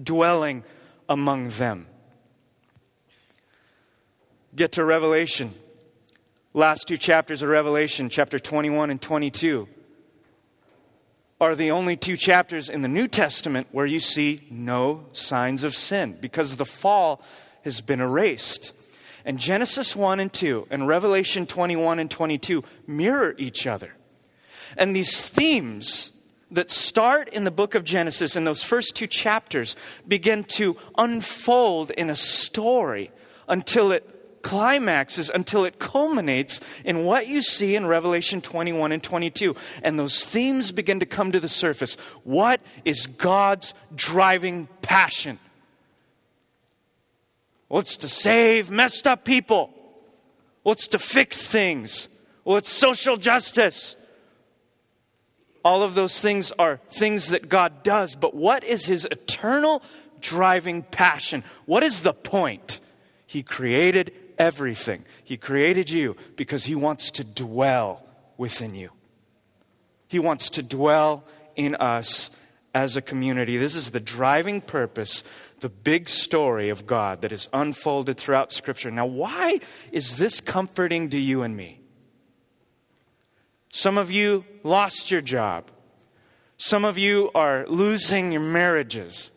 dwelling 0.00 0.62
among 1.08 1.48
them. 1.48 1.88
Get 4.54 4.70
to 4.72 4.84
Revelation. 4.84 5.52
Last 6.54 6.86
two 6.86 6.98
chapters 6.98 7.40
of 7.40 7.48
Revelation, 7.48 8.10
chapter 8.10 8.38
21 8.38 8.90
and 8.90 9.00
22, 9.00 9.66
are 11.40 11.54
the 11.54 11.70
only 11.70 11.96
two 11.96 12.18
chapters 12.18 12.68
in 12.68 12.82
the 12.82 12.88
New 12.88 13.08
Testament 13.08 13.68
where 13.72 13.86
you 13.86 13.98
see 13.98 14.46
no 14.50 15.06
signs 15.14 15.64
of 15.64 15.74
sin 15.74 16.18
because 16.20 16.56
the 16.56 16.66
fall 16.66 17.22
has 17.64 17.80
been 17.80 18.02
erased. 18.02 18.74
And 19.24 19.38
Genesis 19.38 19.96
1 19.96 20.20
and 20.20 20.30
2 20.30 20.66
and 20.70 20.86
Revelation 20.86 21.46
21 21.46 21.98
and 21.98 22.10
22 22.10 22.62
mirror 22.86 23.34
each 23.38 23.66
other. 23.66 23.94
And 24.76 24.94
these 24.94 25.22
themes 25.22 26.10
that 26.50 26.70
start 26.70 27.30
in 27.30 27.44
the 27.44 27.50
book 27.50 27.74
of 27.74 27.82
Genesis 27.82 28.36
in 28.36 28.44
those 28.44 28.62
first 28.62 28.94
two 28.94 29.06
chapters 29.06 29.74
begin 30.06 30.44
to 30.44 30.76
unfold 30.98 31.92
in 31.92 32.10
a 32.10 32.14
story 32.14 33.10
until 33.48 33.90
it 33.90 34.21
climaxes 34.42 35.30
until 35.30 35.64
it 35.64 35.78
culminates 35.78 36.60
in 36.84 37.04
what 37.04 37.26
you 37.26 37.42
see 37.42 37.74
in 37.74 37.86
Revelation 37.86 38.40
21 38.40 38.92
and 38.92 39.02
22. 39.02 39.56
And 39.82 39.98
those 39.98 40.24
themes 40.24 40.72
begin 40.72 41.00
to 41.00 41.06
come 41.06 41.32
to 41.32 41.40
the 41.40 41.48
surface. 41.48 41.94
What 42.24 42.60
is 42.84 43.06
God's 43.06 43.74
driving 43.94 44.68
passion? 44.82 45.38
Well, 47.68 47.80
it's 47.80 47.96
to 47.98 48.08
save 48.08 48.70
messed 48.70 49.06
up 49.06 49.24
people. 49.24 49.70
Well, 50.64 50.72
it's 50.72 50.88
to 50.88 50.98
fix 50.98 51.46
things. 51.48 52.08
Well, 52.44 52.56
it's 52.56 52.68
social 52.70 53.16
justice. 53.16 53.96
All 55.64 55.82
of 55.82 55.94
those 55.94 56.20
things 56.20 56.52
are 56.58 56.80
things 56.90 57.28
that 57.28 57.48
God 57.48 57.82
does, 57.82 58.14
but 58.14 58.34
what 58.34 58.64
is 58.64 58.84
His 58.86 59.06
eternal 59.10 59.82
driving 60.20 60.82
passion? 60.82 61.44
What 61.66 61.82
is 61.82 62.02
the 62.02 62.12
point? 62.12 62.80
He 63.26 63.42
created 63.42 64.12
everything. 64.42 65.04
He 65.22 65.36
created 65.36 65.88
you 65.88 66.16
because 66.34 66.64
He 66.64 66.74
wants 66.74 67.12
to 67.12 67.22
dwell 67.22 68.04
within 68.36 68.74
you. 68.74 68.90
He 70.08 70.18
wants 70.18 70.50
to 70.50 70.64
dwell 70.64 71.22
in 71.54 71.76
us 71.76 72.30
as 72.74 72.96
a 72.96 73.02
community. 73.02 73.56
This 73.56 73.76
is 73.76 73.92
the 73.92 74.00
driving 74.00 74.60
purpose, 74.60 75.22
the 75.60 75.68
big 75.68 76.08
story 76.08 76.70
of 76.70 76.86
God 76.86 77.22
that 77.22 77.30
is 77.30 77.48
unfolded 77.52 78.16
throughout 78.16 78.50
Scripture. 78.50 78.90
Now, 78.90 79.06
why 79.06 79.60
is 79.92 80.16
this 80.16 80.40
comforting 80.40 81.08
to 81.10 81.18
you 81.18 81.42
and 81.42 81.56
me? 81.56 81.80
Some 83.70 83.96
of 83.96 84.10
you 84.10 84.44
lost 84.64 85.12
your 85.12 85.20
job. 85.20 85.70
Some 86.56 86.84
of 86.84 86.98
you 86.98 87.30
are 87.32 87.64
losing 87.68 88.32
your 88.32 88.42
marriages. 88.42 89.30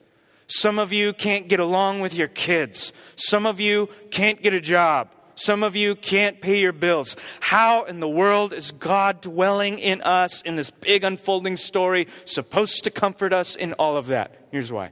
Some 0.48 0.78
of 0.78 0.94
you 0.94 1.14
can't 1.14 1.48
get 1.48 1.60
along 1.60 2.02
with 2.02 2.14
your 2.14 2.28
kids. 2.28 2.94
Some 3.16 3.46
of 3.46 3.60
you 3.60 3.90
can't 4.12 4.42
get 4.42 4.54
a 4.54 4.62
job. 4.62 5.10
Some 5.36 5.64
of 5.64 5.76
you 5.76 5.96
can't 5.96 6.40
pay 6.40 6.60
your 6.60 6.72
bills. 6.72 7.16
How 7.42 7.84
in 7.84 8.00
the 8.00 8.08
world 8.08 8.54
is 8.54 8.72
God 8.72 9.22
dwelling 9.22 9.80
in 9.80 10.02
us 10.02 10.42
in 10.42 10.56
this 10.56 10.70
big 10.70 11.04
unfolding 11.04 11.58
story, 11.58 12.08
supposed 12.24 12.84
to 12.86 12.92
comfort 12.92 13.34
us 13.34 13.56
in 13.56 13.74
all 13.74 13.98
of 13.98 14.08
that? 14.08 14.48
Here's 14.52 14.72
why 14.72 14.92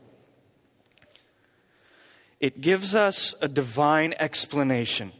it 2.39 2.59
gives 2.59 2.93
us 2.93 3.33
a 3.41 3.47
divine 3.47 4.13
explanation 4.19 5.13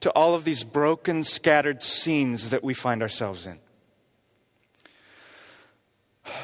to 0.00 0.10
all 0.12 0.34
of 0.34 0.44
these 0.44 0.64
broken, 0.64 1.22
scattered 1.24 1.82
scenes 1.82 2.48
that 2.48 2.64
we 2.64 2.72
find 2.72 3.02
ourselves 3.02 3.46
in 3.46 3.58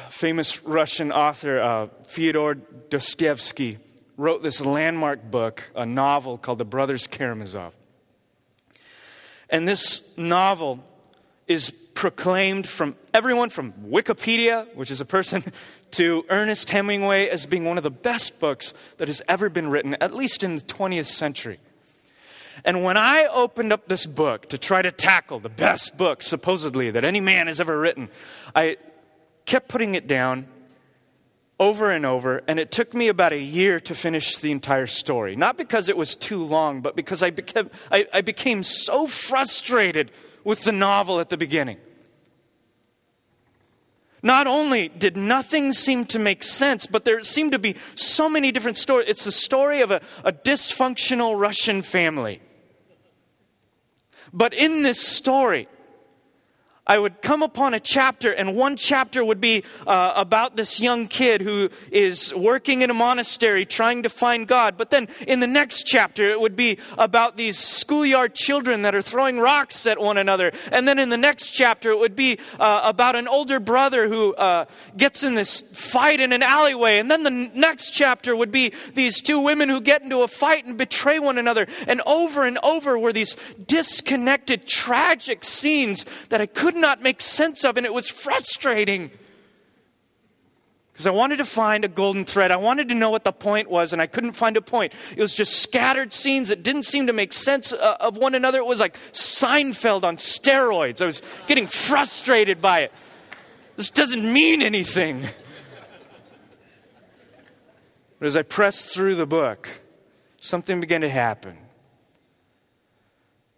famous 0.09 0.63
Russian 0.63 1.11
author 1.11 1.59
uh, 1.59 1.87
Fyodor 2.05 2.55
Dostoevsky 2.89 3.79
wrote 4.17 4.43
this 4.43 4.61
landmark 4.61 5.29
book, 5.29 5.63
a 5.75 5.85
novel 5.85 6.37
called 6.37 6.57
The 6.57 6.65
Brothers 6.65 7.07
Karamazov. 7.07 7.73
And 9.49 9.67
this 9.67 10.01
novel 10.17 10.83
is 11.47 11.71
proclaimed 11.93 12.67
from 12.67 12.95
everyone 13.13 13.49
from 13.49 13.73
Wikipedia, 13.73 14.73
which 14.75 14.91
is 14.91 14.99
a 14.99 15.05
person, 15.05 15.43
to 15.91 16.25
Ernest 16.29 16.69
Hemingway 16.69 17.29
as 17.29 17.45
being 17.45 17.65
one 17.65 17.77
of 17.77 17.83
the 17.83 17.91
best 17.91 18.39
books 18.39 18.73
that 18.97 19.07
has 19.07 19.21
ever 19.27 19.49
been 19.49 19.69
written, 19.69 19.95
at 20.01 20.13
least 20.13 20.43
in 20.43 20.55
the 20.55 20.61
20th 20.61 21.07
century. 21.07 21.59
And 22.63 22.83
when 22.83 22.97
I 22.97 23.25
opened 23.25 23.73
up 23.73 23.87
this 23.87 24.05
book 24.05 24.49
to 24.49 24.57
try 24.57 24.81
to 24.81 24.91
tackle 24.91 25.39
the 25.39 25.49
best 25.49 25.97
book, 25.97 26.21
supposedly, 26.21 26.89
that 26.91 27.03
any 27.03 27.19
man 27.19 27.47
has 27.47 27.59
ever 27.59 27.77
written, 27.77 28.09
I 28.55 28.77
kept 29.45 29.67
putting 29.67 29.95
it 29.95 30.07
down 30.07 30.47
over 31.59 31.89
and 31.91 32.05
over, 32.05 32.41
and 32.47 32.59
it 32.59 32.71
took 32.71 32.93
me 32.93 33.07
about 33.07 33.31
a 33.31 33.39
year 33.39 33.79
to 33.79 33.95
finish 33.95 34.37
the 34.37 34.51
entire 34.51 34.87
story. 34.87 35.35
Not 35.35 35.57
because 35.57 35.87
it 35.87 35.95
was 35.95 36.15
too 36.15 36.43
long, 36.43 36.81
but 36.81 36.95
because 36.95 37.23
I 37.23 37.29
became, 37.29 37.69
I, 37.89 38.07
I 38.13 38.21
became 38.21 38.61
so 38.61 39.07
frustrated 39.07 40.11
with 40.43 40.63
the 40.63 40.73
novel 40.73 41.19
at 41.19 41.29
the 41.29 41.37
beginning. 41.37 41.77
Not 44.21 44.47
only 44.47 44.89
did 44.89 45.15
nothing 45.15 45.71
seem 45.71 46.05
to 46.07 46.19
make 46.19 46.43
sense, 46.43 46.87
but 46.87 47.05
there 47.05 47.23
seemed 47.23 47.51
to 47.51 47.59
be 47.59 47.75
so 47.93 48.27
many 48.27 48.51
different 48.51 48.77
stories. 48.77 49.07
It's 49.07 49.23
the 49.23 49.31
story 49.31 49.81
of 49.81 49.91
a, 49.91 50.01
a 50.23 50.33
dysfunctional 50.33 51.39
Russian 51.39 51.83
family. 51.83 52.41
But 54.33 54.53
in 54.53 54.81
this 54.81 54.99
story, 54.99 55.67
I 56.87 56.99
would 56.99 57.21
come 57.23 57.41
upon 57.41 57.73
a 57.73 57.79
chapter, 57.79 58.31
and 58.31 58.55
one 58.55 58.75
chapter 58.75 59.25
would 59.25 59.41
be 59.41 59.63
uh, 59.87 60.13
about 60.15 60.55
this 60.55 60.79
young 60.79 61.07
kid 61.07 61.41
who 61.41 61.69
is 61.91 62.33
working 62.33 62.81
in 62.81 62.91
a 62.91 62.93
monastery 62.93 63.65
trying 63.65 64.03
to 64.03 64.09
find 64.09 64.47
God. 64.47 64.77
But 64.77 64.91
then 64.91 65.07
in 65.27 65.39
the 65.39 65.47
next 65.47 65.87
chapter, 65.87 66.29
it 66.29 66.39
would 66.39 66.55
be 66.55 66.77
about 66.97 67.37
these 67.37 67.57
schoolyard 67.57 68.35
children 68.35 68.83
that 68.83 68.93
are 68.93 69.01
throwing 69.01 69.39
rocks 69.39 69.87
at 69.87 69.99
one 69.99 70.17
another. 70.17 70.51
And 70.71 70.87
then 70.87 70.99
in 70.99 71.09
the 71.09 71.17
next 71.17 71.51
chapter, 71.51 71.89
it 71.89 71.97
would 71.97 72.15
be 72.15 72.37
uh, 72.59 72.81
about 72.83 73.15
an 73.15 73.27
older 73.27 73.59
brother 73.59 74.07
who 74.07 74.35
uh, 74.35 74.65
gets 74.95 75.23
in 75.23 75.33
this 75.33 75.61
fight 75.61 76.19
in 76.19 76.31
an 76.31 76.43
alleyway. 76.43 76.99
And 76.99 77.09
then 77.09 77.23
the 77.23 77.31
next 77.31 77.91
chapter 77.91 78.35
would 78.35 78.51
be 78.51 78.73
these 78.93 79.21
two 79.21 79.39
women 79.39 79.69
who 79.69 79.81
get 79.81 80.03
into 80.03 80.21
a 80.21 80.27
fight 80.27 80.65
and 80.65 80.77
betray 80.77 81.17
one 81.17 81.39
another. 81.39 81.65
And 81.87 82.01
over 82.05 82.45
and 82.45 82.59
over 82.61 82.99
were 82.99 83.13
these 83.13 83.35
disconnected, 83.65 84.67
tragic 84.67 85.43
scenes 85.43 86.05
that 86.29 86.41
I 86.41 86.45
couldn't 86.45 86.74
could 86.75 86.81
not 86.81 87.01
make 87.01 87.21
sense 87.21 87.63
of, 87.63 87.77
and 87.77 87.85
it 87.85 87.93
was 87.93 88.09
frustrating. 88.09 89.09
Because 90.91 91.07
I 91.07 91.11
wanted 91.11 91.37
to 91.37 91.45
find 91.45 91.85
a 91.85 91.87
golden 91.87 92.25
thread. 92.25 92.51
I 92.51 92.57
wanted 92.57 92.89
to 92.89 92.95
know 92.95 93.09
what 93.09 93.23
the 93.23 93.31
point 93.31 93.69
was, 93.69 93.93
and 93.93 94.01
I 94.01 94.07
couldn't 94.07 94.33
find 94.33 94.57
a 94.57 94.61
point. 94.61 94.93
It 95.15 95.21
was 95.21 95.33
just 95.33 95.61
scattered 95.61 96.11
scenes 96.11 96.49
that 96.49 96.63
didn't 96.63 96.83
seem 96.83 97.07
to 97.07 97.13
make 97.13 97.31
sense 97.31 97.71
uh, 97.71 97.97
of 97.99 98.17
one 98.17 98.35
another. 98.35 98.59
It 98.59 98.65
was 98.65 98.79
like 98.79 98.97
Seinfeld 99.13 100.03
on 100.03 100.17
steroids. 100.17 101.01
I 101.01 101.05
was 101.05 101.21
getting 101.47 101.67
frustrated 101.67 102.61
by 102.61 102.81
it. 102.81 102.91
This 103.77 103.89
doesn't 103.89 104.31
mean 104.31 104.61
anything. 104.61 105.23
But 108.19 108.27
as 108.27 108.37
I 108.37 108.41
pressed 108.41 108.93
through 108.93 109.15
the 109.15 109.25
book, 109.25 109.69
something 110.39 110.81
began 110.81 111.01
to 111.01 111.09
happen. 111.09 111.57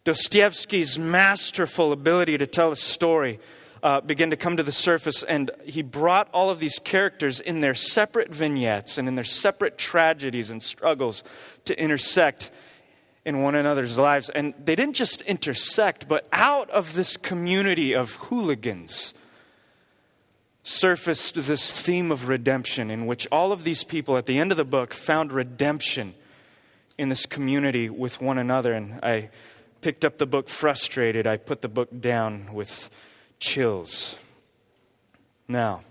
Dostoevsky's 0.07 0.97
masterful 0.97 1.91
ability 1.91 2.37
to 2.37 2.47
tell 2.47 2.71
a 2.71 2.77
story 2.77 3.41
uh, 3.83 3.99
began 3.99 4.29
to 4.29 4.37
come 4.37 4.55
to 4.55 4.63
the 4.63 4.71
surface, 4.71 5.21
and 5.21 5.51
he 5.65 5.81
brought 5.81 6.29
all 6.31 6.49
of 6.49 6.61
these 6.61 6.79
characters 6.79 7.41
in 7.41 7.59
their 7.59 7.75
separate 7.75 8.33
vignettes 8.33 8.97
and 8.97 9.09
in 9.09 9.15
their 9.15 9.25
separate 9.25 9.77
tragedies 9.77 10.49
and 10.49 10.63
struggles 10.63 11.25
to 11.65 11.77
intersect 11.77 12.51
in 13.25 13.41
one 13.41 13.53
another's 13.53 13.97
lives. 13.97 14.29
And 14.29 14.53
they 14.63 14.77
didn't 14.77 14.95
just 14.95 15.19
intersect, 15.23 16.07
but 16.07 16.25
out 16.31 16.69
of 16.69 16.93
this 16.93 17.17
community 17.17 17.91
of 17.91 18.13
hooligans 18.15 19.13
surfaced 20.63 21.35
this 21.35 21.69
theme 21.69 22.13
of 22.13 22.29
redemption, 22.29 22.89
in 22.89 23.07
which 23.07 23.27
all 23.29 23.51
of 23.51 23.65
these 23.65 23.83
people 23.83 24.15
at 24.15 24.25
the 24.25 24.39
end 24.39 24.51
of 24.51 24.57
the 24.57 24.63
book 24.63 24.93
found 24.93 25.33
redemption 25.33 26.13
in 26.97 27.09
this 27.09 27.25
community 27.25 27.89
with 27.89 28.21
one 28.21 28.37
another. 28.37 28.71
And 28.71 29.01
I 29.03 29.31
picked 29.81 30.05
up 30.05 30.17
the 30.17 30.25
book 30.25 30.49
frustrated. 30.49 31.27
I 31.27 31.37
put 31.37 31.61
the 31.61 31.67
book 31.67 31.89
down 31.99 32.53
with 32.53 32.89
chills. 33.39 34.15
Now, 35.47 35.81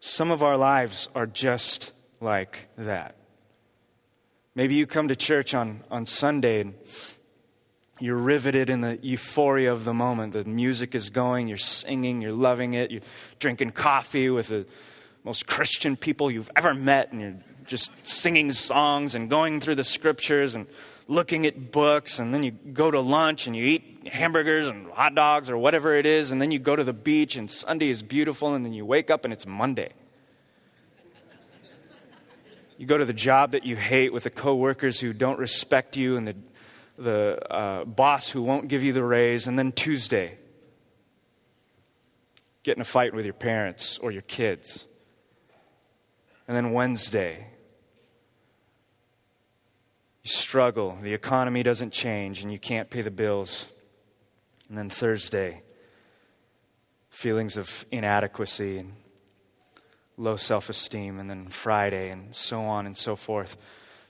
some 0.00 0.30
of 0.30 0.42
our 0.42 0.56
lives 0.56 1.08
are 1.14 1.26
just 1.26 1.92
like 2.20 2.68
that. 2.78 3.16
Maybe 4.54 4.74
you 4.74 4.86
come 4.86 5.08
to 5.08 5.16
church 5.16 5.52
on, 5.52 5.82
on 5.90 6.06
Sunday 6.06 6.60
and 6.60 6.74
you're 7.98 8.16
riveted 8.16 8.70
in 8.70 8.80
the 8.80 8.98
euphoria 9.02 9.72
of 9.72 9.84
the 9.84 9.94
moment. 9.94 10.32
The 10.32 10.44
music 10.44 10.94
is 10.94 11.10
going, 11.10 11.48
you're 11.48 11.56
singing, 11.56 12.22
you're 12.22 12.32
loving 12.32 12.74
it, 12.74 12.90
you're 12.90 13.02
drinking 13.38 13.72
coffee 13.72 14.30
with 14.30 14.48
the 14.48 14.66
most 15.24 15.46
Christian 15.46 15.96
people 15.96 16.30
you've 16.30 16.50
ever 16.56 16.72
met, 16.74 17.12
and 17.12 17.20
you're 17.20 17.36
just 17.66 17.90
singing 18.02 18.52
songs 18.52 19.14
and 19.14 19.28
going 19.28 19.60
through 19.60 19.74
the 19.74 19.84
scriptures 19.84 20.54
and 20.54 20.66
looking 21.08 21.46
at 21.46 21.70
books, 21.70 22.18
and 22.18 22.34
then 22.34 22.42
you 22.42 22.50
go 22.50 22.90
to 22.90 23.00
lunch 23.00 23.46
and 23.46 23.54
you 23.54 23.64
eat 23.64 24.08
hamburgers 24.08 24.66
and 24.66 24.90
hot 24.90 25.14
dogs 25.14 25.48
or 25.48 25.56
whatever 25.56 25.94
it 25.94 26.06
is, 26.06 26.30
and 26.30 26.40
then 26.40 26.50
you 26.50 26.58
go 26.58 26.74
to 26.74 26.84
the 26.84 26.92
beach, 26.92 27.36
and 27.36 27.50
Sunday 27.50 27.90
is 27.90 28.02
beautiful, 28.02 28.54
and 28.54 28.64
then 28.64 28.72
you 28.72 28.84
wake 28.84 29.10
up 29.10 29.24
and 29.24 29.32
it's 29.32 29.46
Monday. 29.46 29.92
You 32.78 32.86
go 32.86 32.98
to 32.98 33.04
the 33.04 33.14
job 33.14 33.52
that 33.52 33.64
you 33.64 33.76
hate 33.76 34.12
with 34.12 34.24
the 34.24 34.30
coworkers 34.30 35.00
who 35.00 35.12
don't 35.12 35.38
respect 35.38 35.96
you 35.96 36.16
and 36.16 36.28
the 36.28 36.36
the 36.98 37.38
uh, 37.52 37.84
boss 37.84 38.30
who 38.30 38.42
won't 38.42 38.68
give 38.68 38.82
you 38.82 38.92
the 38.92 39.04
raise, 39.04 39.46
and 39.46 39.58
then 39.58 39.72
Tuesday, 39.72 40.38
get 42.62 42.76
in 42.76 42.80
a 42.80 42.84
fight 42.84 43.14
with 43.14 43.24
your 43.24 43.34
parents 43.34 43.98
or 43.98 44.10
your 44.10 44.22
kids. 44.22 44.86
And 46.48 46.56
then 46.56 46.72
Wednesday, 46.72 47.48
you 50.26 50.30
struggle, 50.30 50.98
the 51.02 51.14
economy 51.14 51.62
doesn't 51.62 51.92
change, 51.92 52.42
and 52.42 52.50
you 52.50 52.58
can't 52.58 52.90
pay 52.90 53.00
the 53.00 53.12
bills. 53.12 53.66
And 54.68 54.76
then 54.76 54.90
Thursday, 54.90 55.62
feelings 57.10 57.56
of 57.56 57.86
inadequacy 57.92 58.78
and 58.78 58.94
low 60.16 60.34
self 60.34 60.68
esteem. 60.68 61.20
And 61.20 61.30
then 61.30 61.46
Friday, 61.46 62.10
and 62.10 62.34
so 62.34 62.62
on 62.62 62.86
and 62.86 62.96
so 62.96 63.14
forth 63.14 63.56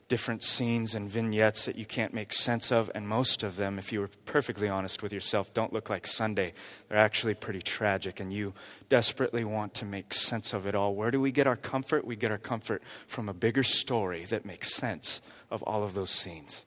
different 0.08 0.42
scenes 0.42 0.94
and 0.94 1.10
vignettes 1.10 1.64
that 1.64 1.74
you 1.74 1.84
can't 1.84 2.14
make 2.14 2.32
sense 2.32 2.70
of, 2.70 2.88
and 2.94 3.08
most 3.08 3.42
of 3.42 3.56
them, 3.56 3.76
if 3.76 3.92
you 3.92 3.98
were 3.98 4.10
perfectly 4.24 4.68
honest 4.68 5.02
with 5.02 5.12
yourself, 5.12 5.52
don't 5.52 5.72
look 5.72 5.90
like 5.90 6.06
Sunday. 6.06 6.52
They're 6.88 6.96
actually 6.96 7.34
pretty 7.34 7.60
tragic, 7.60 8.20
and 8.20 8.32
you 8.32 8.54
desperately 8.88 9.42
want 9.42 9.74
to 9.74 9.84
make 9.84 10.14
sense 10.14 10.52
of 10.52 10.64
it 10.64 10.76
all. 10.76 10.94
Where 10.94 11.10
do 11.10 11.20
we 11.20 11.32
get 11.32 11.48
our 11.48 11.56
comfort? 11.56 12.04
We 12.04 12.14
get 12.14 12.30
our 12.30 12.38
comfort 12.38 12.82
from 13.08 13.28
a 13.28 13.34
bigger 13.34 13.64
story 13.64 14.24
that 14.26 14.46
makes 14.46 14.72
sense 14.72 15.20
of 15.50 15.62
all 15.62 15.82
of 15.82 15.94
those 15.94 16.10
scenes. 16.10 16.64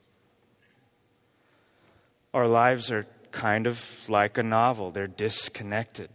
Our 2.33 2.48
lives 2.48 2.91
are 2.91 3.05
kind 3.31 3.67
of 3.67 4.07
like 4.07 4.38
a 4.38 4.43
novel, 4.43 4.91
they're 4.91 5.07
disconnected. 5.07 6.09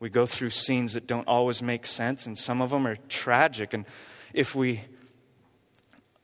We 0.00 0.08
go 0.08 0.26
through 0.26 0.50
scenes 0.50 0.92
that 0.94 1.06
don't 1.06 1.26
always 1.26 1.60
make 1.60 1.84
sense, 1.84 2.26
and 2.26 2.38
some 2.38 2.60
of 2.60 2.70
them 2.70 2.86
are 2.86 2.96
tragic. 3.08 3.72
And 3.72 3.84
if 4.32 4.54
we 4.54 4.82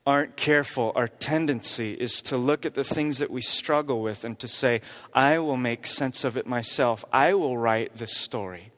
aren't 0.07 0.37
careful, 0.37 0.93
our 0.95 1.09
tendency 1.09 1.95
is 1.95 2.21
to 2.23 2.37
look 2.37 2.65
at 2.65 2.75
the 2.75 2.85
things 2.85 3.19
that 3.19 3.31
we 3.31 3.41
struggle 3.41 4.01
with 4.01 4.25
and 4.25 4.39
to 4.39 4.47
say, 4.47 4.81
I 5.13 5.39
will 5.39 5.57
make 5.57 5.87
sense 5.87 6.25
of 6.25 6.37
it 6.37 6.47
myself. 6.47 7.05
I 7.13 7.35
will 7.35 7.59
write 7.59 7.97
this 7.97 8.17
story. 8.17 8.71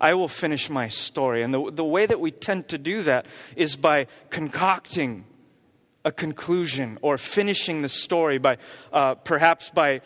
I 0.00 0.14
will 0.14 0.28
finish 0.28 0.70
my 0.70 0.86
story. 0.88 1.42
And 1.42 1.52
the, 1.52 1.70
the 1.70 1.84
way 1.84 2.06
that 2.06 2.20
we 2.20 2.30
tend 2.30 2.68
to 2.68 2.78
do 2.78 3.02
that 3.02 3.26
is 3.56 3.76
by 3.76 4.06
concocting 4.30 5.24
a 6.04 6.12
conclusion 6.12 6.98
or 7.02 7.18
finishing 7.18 7.82
the 7.82 7.88
story, 7.88 8.38
by 8.38 8.58
uh, 8.92 9.14
perhaps 9.16 9.70
by 9.70 10.00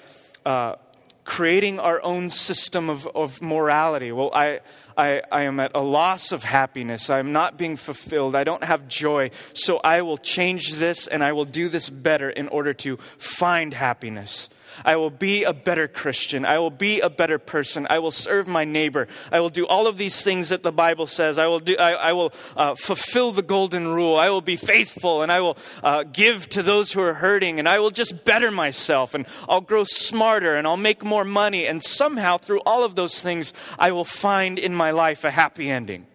uh, 0.45 0.77
creating 1.25 1.79
our 1.79 2.03
own 2.03 2.31
system 2.31 2.91
of, 2.91 3.07
of 3.15 3.41
morality. 3.41 4.13
Well, 4.13 4.31
I, 4.35 4.61
I, 4.97 5.23
I 5.33 5.43
am 5.43 5.59
at 5.59 5.73
a 5.75 5.81
loss 5.81 6.33
of 6.33 6.45
happiness. 6.45 7.11
I 7.11 7.19
am 7.19 7.33
not 7.33 7.57
being 7.57 7.77
fulfilled. 7.77 8.37
I 8.37 8.45
don't 8.45 8.63
have 8.63 8.87
joy. 8.89 9.31
So 9.55 9.79
I 9.79 10.03
will 10.03 10.19
change 10.19 10.75
this 10.75 11.07
and 11.07 11.25
I 11.25 11.33
will 11.33 11.47
do 11.47 11.69
this 11.69 11.89
better 11.89 12.29
in 12.29 12.49
order 12.49 12.75
to 12.75 12.99
find 13.19 13.73
happiness. 13.73 14.49
I 14.85 14.97
will 14.97 15.11
be 15.11 15.45
a 15.45 15.53
better 15.53 15.89
Christian. 15.89 16.45
I 16.45 16.59
will 16.59 16.71
be 16.71 17.01
a 17.01 17.11
better 17.11 17.39
person. 17.39 17.87
I 17.91 17.99
will 17.99 18.11
serve 18.11 18.49
my 18.49 18.65
neighbor. 18.65 19.09
I 19.31 19.41
will 19.41 19.51
do 19.51 19.67
all 19.67 19.87
of 19.87 19.99
these 19.99 20.23
things 20.23 20.49
that 20.49 20.63
the 20.63 20.73
Bible 20.73 21.07
says. 21.07 21.39
I 21.39 21.47
will, 21.47 21.61
do, 21.61 21.77
I, 21.77 21.93
I 21.93 22.13
will 22.13 22.33
uh, 22.57 22.75
fulfill 22.75 23.33
the 23.33 23.43
golden 23.43 23.89
rule. 23.89 24.17
I 24.17 24.31
will 24.31 24.41
be 24.41 24.57
faithful 24.57 25.23
and 25.23 25.31
I 25.31 25.41
will 25.41 25.57
uh, 25.83 26.05
give 26.05 26.49
to 26.51 26.63
those 26.63 26.93
who 26.93 27.01
are 27.01 27.15
hurting 27.15 27.59
and 27.59 27.69
I 27.69 27.79
will 27.79 27.91
just 27.91 28.25
better 28.25 28.51
myself 28.51 29.15
and 29.15 29.27
I'll 29.49 29.61
grow 29.61 29.85
smarter 29.85 30.55
and 30.55 30.67
I'll 30.67 30.77
make 30.77 31.05
more 31.05 31.25
money. 31.25 31.67
And 31.67 31.85
somehow, 31.85 32.39
through 32.39 32.61
all 32.61 32.85
of 32.85 32.95
those 32.95 33.21
things, 33.21 33.53
I 33.79 33.93
will 33.93 34.05
find 34.05 34.59
in 34.59 34.75
my 34.75 34.91
life 34.91 35.25
a 35.25 35.31
happy 35.31 35.71
ending. 35.71 36.07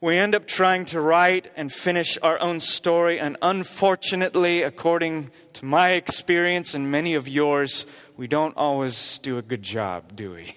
We 0.00 0.16
end 0.16 0.34
up 0.34 0.46
trying 0.46 0.86
to 0.86 1.00
write 1.00 1.52
and 1.56 1.70
finish 1.70 2.16
our 2.22 2.40
own 2.40 2.60
story, 2.60 3.20
and 3.20 3.36
unfortunately, 3.42 4.62
according 4.62 5.30
to 5.52 5.64
my 5.64 5.90
experience 5.90 6.74
and 6.74 6.90
many 6.90 7.14
of 7.14 7.28
yours, 7.28 7.84
we 8.16 8.26
don't 8.26 8.56
always 8.56 9.18
do 9.18 9.36
a 9.36 9.42
good 9.42 9.62
job, 9.62 10.16
do 10.16 10.32
we? 10.32 10.54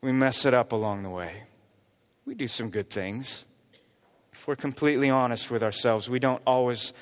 We 0.00 0.12
mess 0.12 0.46
it 0.46 0.54
up 0.54 0.72
along 0.72 1.02
the 1.02 1.10
way. 1.10 1.42
We 2.24 2.34
do 2.34 2.48
some 2.48 2.70
good 2.70 2.88
things. 2.88 3.44
If 4.32 4.46
we're 4.46 4.56
completely 4.56 5.10
honest 5.10 5.50
with 5.50 5.62
ourselves, 5.62 6.08
we 6.08 6.18
don't 6.18 6.42
always 6.46 6.94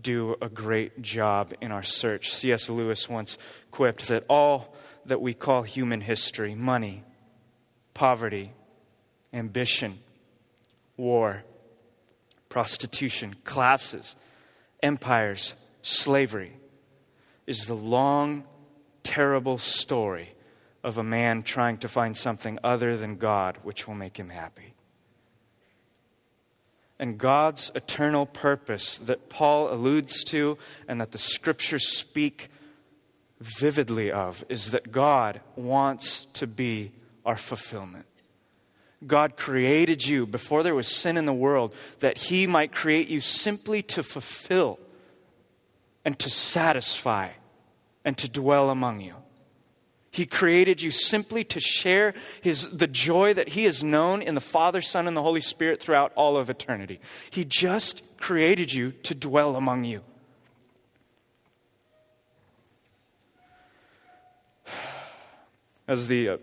do 0.00 0.36
a 0.40 0.48
great 0.48 1.02
job 1.02 1.52
in 1.60 1.72
our 1.72 1.82
search. 1.82 2.32
C.S. 2.32 2.70
Lewis 2.70 3.08
once 3.08 3.38
quipped 3.70 4.08
that 4.08 4.24
all 4.28 4.74
that 5.04 5.20
we 5.20 5.34
call 5.34 5.62
human 5.62 6.02
history 6.02 6.54
money, 6.54 7.02
poverty, 7.92 8.52
ambition, 9.32 9.98
war, 10.96 11.44
prostitution, 12.48 13.34
classes, 13.44 14.14
empires, 14.82 15.54
slavery 15.82 16.52
is 17.46 17.66
the 17.66 17.74
long, 17.74 18.44
terrible 19.02 19.58
story 19.58 20.30
of 20.84 20.98
a 20.98 21.02
man 21.02 21.42
trying 21.42 21.78
to 21.78 21.88
find 21.88 22.16
something 22.16 22.58
other 22.62 22.96
than 22.96 23.16
God 23.16 23.58
which 23.62 23.86
will 23.86 23.94
make 23.94 24.16
him 24.16 24.28
happy. 24.28 24.74
And 26.98 27.18
God's 27.18 27.70
eternal 27.74 28.26
purpose 28.26 28.98
that 28.98 29.28
Paul 29.28 29.72
alludes 29.72 30.22
to 30.24 30.56
and 30.86 31.00
that 31.00 31.10
the 31.10 31.18
scriptures 31.18 31.88
speak 31.88 32.48
vividly 33.40 34.12
of 34.12 34.44
is 34.48 34.70
that 34.70 34.92
God 34.92 35.40
wants 35.56 36.26
to 36.26 36.46
be 36.46 36.92
our 37.26 37.36
fulfillment. 37.36 38.06
God 39.06 39.36
created 39.36 40.06
you 40.06 40.26
before 40.26 40.62
there 40.62 40.74
was 40.74 40.88
sin 40.88 41.16
in 41.16 41.26
the 41.26 41.32
world 41.32 41.74
that 42.00 42.18
He 42.18 42.46
might 42.46 42.72
create 42.72 43.08
you 43.08 43.20
simply 43.20 43.82
to 43.84 44.02
fulfill 44.02 44.78
and 46.04 46.18
to 46.18 46.30
satisfy 46.30 47.30
and 48.04 48.18
to 48.18 48.28
dwell 48.28 48.70
among 48.70 49.00
you. 49.00 49.14
He 50.10 50.26
created 50.26 50.82
you 50.82 50.90
simply 50.90 51.42
to 51.44 51.58
share 51.58 52.12
his, 52.42 52.68
the 52.68 52.86
joy 52.86 53.32
that 53.32 53.48
He 53.50 53.64
has 53.64 53.82
known 53.82 54.20
in 54.20 54.34
the 54.34 54.42
Father, 54.42 54.82
Son, 54.82 55.08
and 55.08 55.16
the 55.16 55.22
Holy 55.22 55.40
Spirit 55.40 55.80
throughout 55.80 56.12
all 56.14 56.36
of 56.36 56.50
eternity. 56.50 57.00
He 57.30 57.46
just 57.46 58.02
created 58.18 58.74
you 58.74 58.92
to 59.04 59.14
dwell 59.14 59.56
among 59.56 59.84
you. 59.84 60.02
As 65.88 66.08
the 66.08 66.28
uh, 66.28 66.36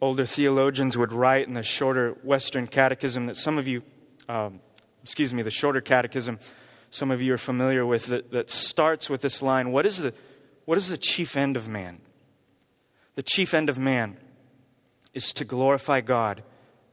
older 0.00 0.26
theologians 0.26 0.96
would 0.96 1.12
write 1.12 1.46
in 1.48 1.54
the 1.54 1.62
shorter 1.62 2.16
Western 2.22 2.66
Catechism 2.66 3.26
that 3.26 3.36
some 3.36 3.58
of 3.58 3.66
you, 3.66 3.82
um, 4.28 4.60
excuse 5.02 5.32
me, 5.32 5.42
the 5.42 5.50
shorter 5.50 5.80
Catechism, 5.80 6.38
some 6.90 7.10
of 7.10 7.22
you 7.22 7.34
are 7.34 7.38
familiar 7.38 7.84
with, 7.84 8.06
that, 8.06 8.32
that 8.32 8.50
starts 8.50 9.08
with 9.08 9.22
this 9.22 9.42
line 9.42 9.72
what 9.72 9.86
is, 9.86 9.98
the, 9.98 10.12
what 10.64 10.78
is 10.78 10.88
the 10.88 10.98
chief 10.98 11.36
end 11.36 11.56
of 11.56 11.68
man? 11.68 12.00
The 13.14 13.22
chief 13.22 13.54
end 13.54 13.70
of 13.70 13.78
man 13.78 14.18
is 15.14 15.32
to 15.32 15.44
glorify 15.44 16.02
God 16.02 16.42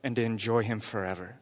and 0.03 0.15
to 0.15 0.23
enjoy 0.23 0.63
Him 0.63 0.79
forever. 0.79 1.35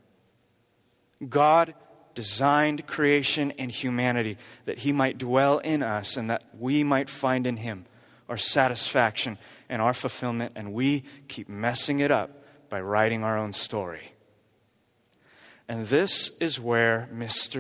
God 1.28 1.76
designed 2.16 2.88
creation 2.88 3.52
and 3.58 3.72
humanity 3.72 4.38
that 4.66 4.80
he 4.80 4.92
might 4.92 5.18
dwell 5.18 5.60
in 5.60 5.84
us 5.84 6.18
and 6.18 6.30
that 6.30 6.44
we 6.58 6.84
might 6.84 7.10
find 7.10 7.48
in 7.48 7.58
him 7.58 7.86
our 8.32 8.38
satisfaction 8.38 9.38
and 9.68 9.82
our 9.82 9.94
fulfillment, 9.94 10.54
and 10.56 10.74
we 10.74 11.04
keep 11.28 11.50
messing 11.50 12.00
it 12.00 12.12
up 12.12 12.46
by 12.70 12.80
writing 12.80 13.26
our 13.26 13.38
own 13.38 13.52
story. 13.52 14.14
And 15.68 15.88
this 15.88 16.30
is 16.40 16.58
where 16.58 17.10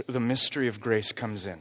the 0.08 0.20
mystery 0.22 0.70
of 0.70 0.80
grace 0.80 1.12
comes 1.12 1.46
in. 1.46 1.60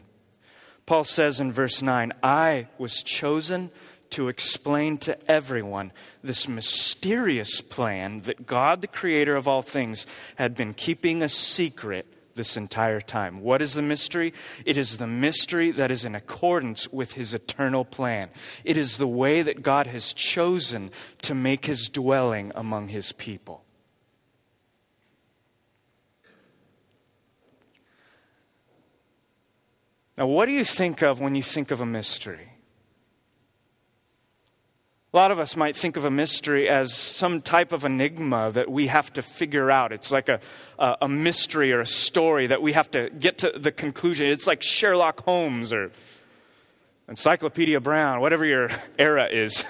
Paul 0.87 1.03
says 1.03 1.41
in 1.41 1.51
verse 1.51 1.83
9, 1.83 2.13
I 2.23 2.69
was 2.79 3.03
chosen 3.03 3.73
to 4.11 4.29
explain 4.29 4.97
to 4.99 5.19
everyone 5.29 5.91
this 6.23 6.47
mysterious 6.47 7.61
plan 7.61 8.21
that 8.23 8.47
God, 8.47 8.81
the 8.81 8.87
creator 8.87 9.35
of 9.35 9.49
all 9.49 9.63
things, 9.63 10.07
had 10.37 10.55
been 10.55 10.73
keeping 10.73 11.21
a 11.21 11.29
secret 11.29 12.07
this 12.41 12.57
entire 12.57 13.03
time. 13.03 13.43
What 13.43 13.61
is 13.61 13.75
the 13.75 13.83
mystery? 13.83 14.33
It 14.65 14.79
is 14.79 14.97
the 14.97 15.07
mystery 15.07 15.71
that 15.73 15.91
is 15.91 16.07
in 16.07 16.15
accordance 16.15 16.89
with 16.89 17.13
his 17.13 17.35
eternal 17.35 17.85
plan. 17.85 18.31
It 18.65 18.79
is 18.79 18.97
the 18.97 19.07
way 19.07 19.43
that 19.43 19.63
God 19.63 19.87
has 19.87 20.15
chosen 20.15 20.91
to 21.21 21.35
make 21.35 21.67
his 21.67 21.91
dwelling 21.91 22.51
among 22.55 22.89
his 22.89 23.13
people. 23.13 23.63
Now, 30.17 30.27
what 30.27 30.47
do 30.47 30.53
you 30.53 30.65
think 30.65 31.03
of 31.03 31.21
when 31.21 31.35
you 31.35 31.43
think 31.43 31.71
of 31.71 31.83
a 31.83 31.87
mystery? 31.87 32.50
A 35.13 35.17
lot 35.17 35.33
of 35.33 35.41
us 35.41 35.57
might 35.57 35.77
think 35.77 35.97
of 35.97 36.05
a 36.05 36.11
mystery 36.11 36.69
as 36.69 36.95
some 36.95 37.41
type 37.41 37.73
of 37.73 37.85
enigma 37.85 38.53
that 38.53 38.71
we 38.71 38.87
have 38.87 39.13
to 39.15 39.23
figure 39.23 39.69
out. 39.69 39.91
It's 39.91 40.13
like 40.13 40.29
a, 40.29 40.39
a, 40.79 40.99
a, 41.03 41.09
mystery 41.09 41.73
or 41.73 41.81
a 41.81 41.87
story 41.87 42.47
that 42.47 42.63
we 42.63 42.75
have 42.75 42.89
to 42.93 43.11
get 43.11 43.39
to 43.39 43.51
the 43.51 43.73
conclusion. 43.73 44.29
It's 44.29 44.47
like 44.47 44.63
Sherlock 44.63 45.25
Holmes 45.25 45.73
or 45.73 45.91
Encyclopedia 47.09 47.81
Brown, 47.81 48.21
whatever 48.21 48.45
your 48.45 48.71
era 49.01 49.27
is. 49.27 49.65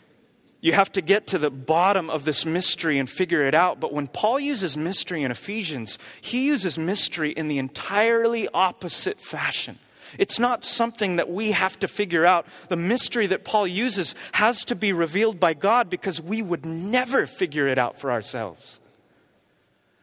you 0.60 0.74
have 0.74 0.92
to 0.92 1.00
get 1.00 1.28
to 1.28 1.38
the 1.38 1.50
bottom 1.50 2.10
of 2.10 2.26
this 2.26 2.44
mystery 2.44 2.98
and 2.98 3.08
figure 3.08 3.46
it 3.46 3.54
out. 3.54 3.80
But 3.80 3.90
when 3.90 4.06
Paul 4.06 4.38
uses 4.38 4.76
mystery 4.76 5.22
in 5.22 5.30
Ephesians, 5.30 5.98
he 6.20 6.44
uses 6.44 6.76
mystery 6.76 7.30
in 7.30 7.48
the 7.48 7.56
entirely 7.56 8.48
opposite 8.52 9.18
fashion. 9.18 9.78
It's 10.18 10.38
not 10.38 10.64
something 10.64 11.16
that 11.16 11.30
we 11.30 11.52
have 11.52 11.78
to 11.80 11.88
figure 11.88 12.24
out. 12.26 12.46
The 12.68 12.76
mystery 12.76 13.26
that 13.26 13.44
Paul 13.44 13.66
uses 13.66 14.14
has 14.32 14.64
to 14.66 14.74
be 14.74 14.92
revealed 14.92 15.40
by 15.40 15.54
God 15.54 15.90
because 15.90 16.20
we 16.20 16.42
would 16.42 16.64
never 16.66 17.26
figure 17.26 17.68
it 17.68 17.78
out 17.78 17.98
for 17.98 18.10
ourselves. 18.10 18.80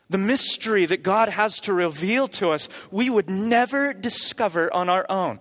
The 0.10 0.18
mystery 0.18 0.86
that 0.86 1.04
God 1.04 1.30
has 1.30 1.60
to 1.62 1.74
reveal 1.74 2.28
to 2.30 2.50
us, 2.50 2.68
we 2.92 3.10
would 3.10 3.30
never 3.30 3.94
discover 3.94 4.74
on 4.74 4.90
our 4.90 5.06
own 5.10 5.40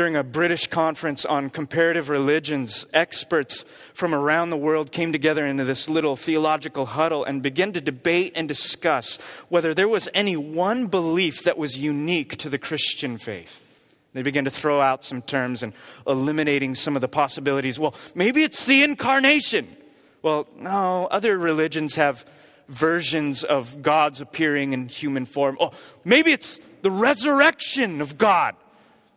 during 0.00 0.16
a 0.16 0.24
British 0.24 0.66
conference 0.66 1.26
on 1.26 1.50
comparative 1.50 2.08
religions, 2.08 2.86
experts 2.94 3.66
from 3.92 4.14
around 4.14 4.48
the 4.48 4.56
world 4.56 4.90
came 4.90 5.12
together 5.12 5.44
into 5.44 5.62
this 5.62 5.90
little 5.90 6.16
theological 6.16 6.86
huddle 6.86 7.22
and 7.22 7.42
began 7.42 7.70
to 7.70 7.82
debate 7.82 8.32
and 8.34 8.48
discuss 8.48 9.16
whether 9.50 9.74
there 9.74 9.90
was 9.90 10.08
any 10.14 10.38
one 10.38 10.86
belief 10.86 11.42
that 11.42 11.58
was 11.58 11.76
unique 11.76 12.38
to 12.38 12.48
the 12.48 12.56
Christian 12.56 13.18
faith. 13.18 13.60
They 14.14 14.22
began 14.22 14.46
to 14.46 14.50
throw 14.50 14.80
out 14.80 15.04
some 15.04 15.20
terms 15.20 15.62
and 15.62 15.74
eliminating 16.06 16.76
some 16.76 16.96
of 16.96 17.02
the 17.02 17.06
possibilities. 17.06 17.78
Well, 17.78 17.94
maybe 18.14 18.42
it's 18.42 18.64
the 18.64 18.82
incarnation. 18.82 19.68
Well, 20.22 20.46
no, 20.56 21.08
other 21.10 21.36
religions 21.36 21.96
have 21.96 22.24
versions 22.68 23.44
of 23.44 23.82
God's 23.82 24.22
appearing 24.22 24.72
in 24.72 24.88
human 24.88 25.26
form. 25.26 25.58
Oh, 25.60 25.72
maybe 26.06 26.32
it's 26.32 26.58
the 26.80 26.90
resurrection 26.90 28.00
of 28.00 28.16
God. 28.16 28.56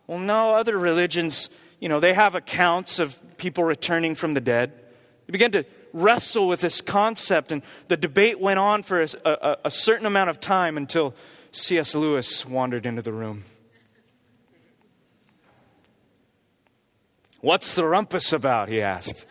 Well, 0.06 0.18
no, 0.18 0.54
other 0.54 0.76
religions, 0.78 1.48
you 1.80 1.88
know, 1.88 2.00
they 2.00 2.14
have 2.14 2.34
accounts 2.34 2.98
of 2.98 3.18
people 3.38 3.64
returning 3.64 4.14
from 4.14 4.34
the 4.34 4.40
dead. 4.40 4.72
They 5.26 5.32
began 5.32 5.52
to 5.52 5.64
wrestle 5.92 6.48
with 6.48 6.60
this 6.60 6.80
concept, 6.80 7.52
and 7.52 7.62
the 7.88 7.96
debate 7.96 8.40
went 8.40 8.58
on 8.58 8.82
for 8.82 9.00
a, 9.00 9.08
a, 9.24 9.56
a 9.66 9.70
certain 9.70 10.06
amount 10.06 10.30
of 10.30 10.40
time 10.40 10.76
until 10.76 11.14
C.S. 11.52 11.94
Lewis 11.94 12.44
wandered 12.44 12.84
into 12.84 13.00
the 13.00 13.12
room. 13.12 13.44
What's 17.40 17.74
the 17.74 17.84
rumpus 17.84 18.32
about? 18.32 18.68
he 18.68 18.80
asked. 18.80 19.26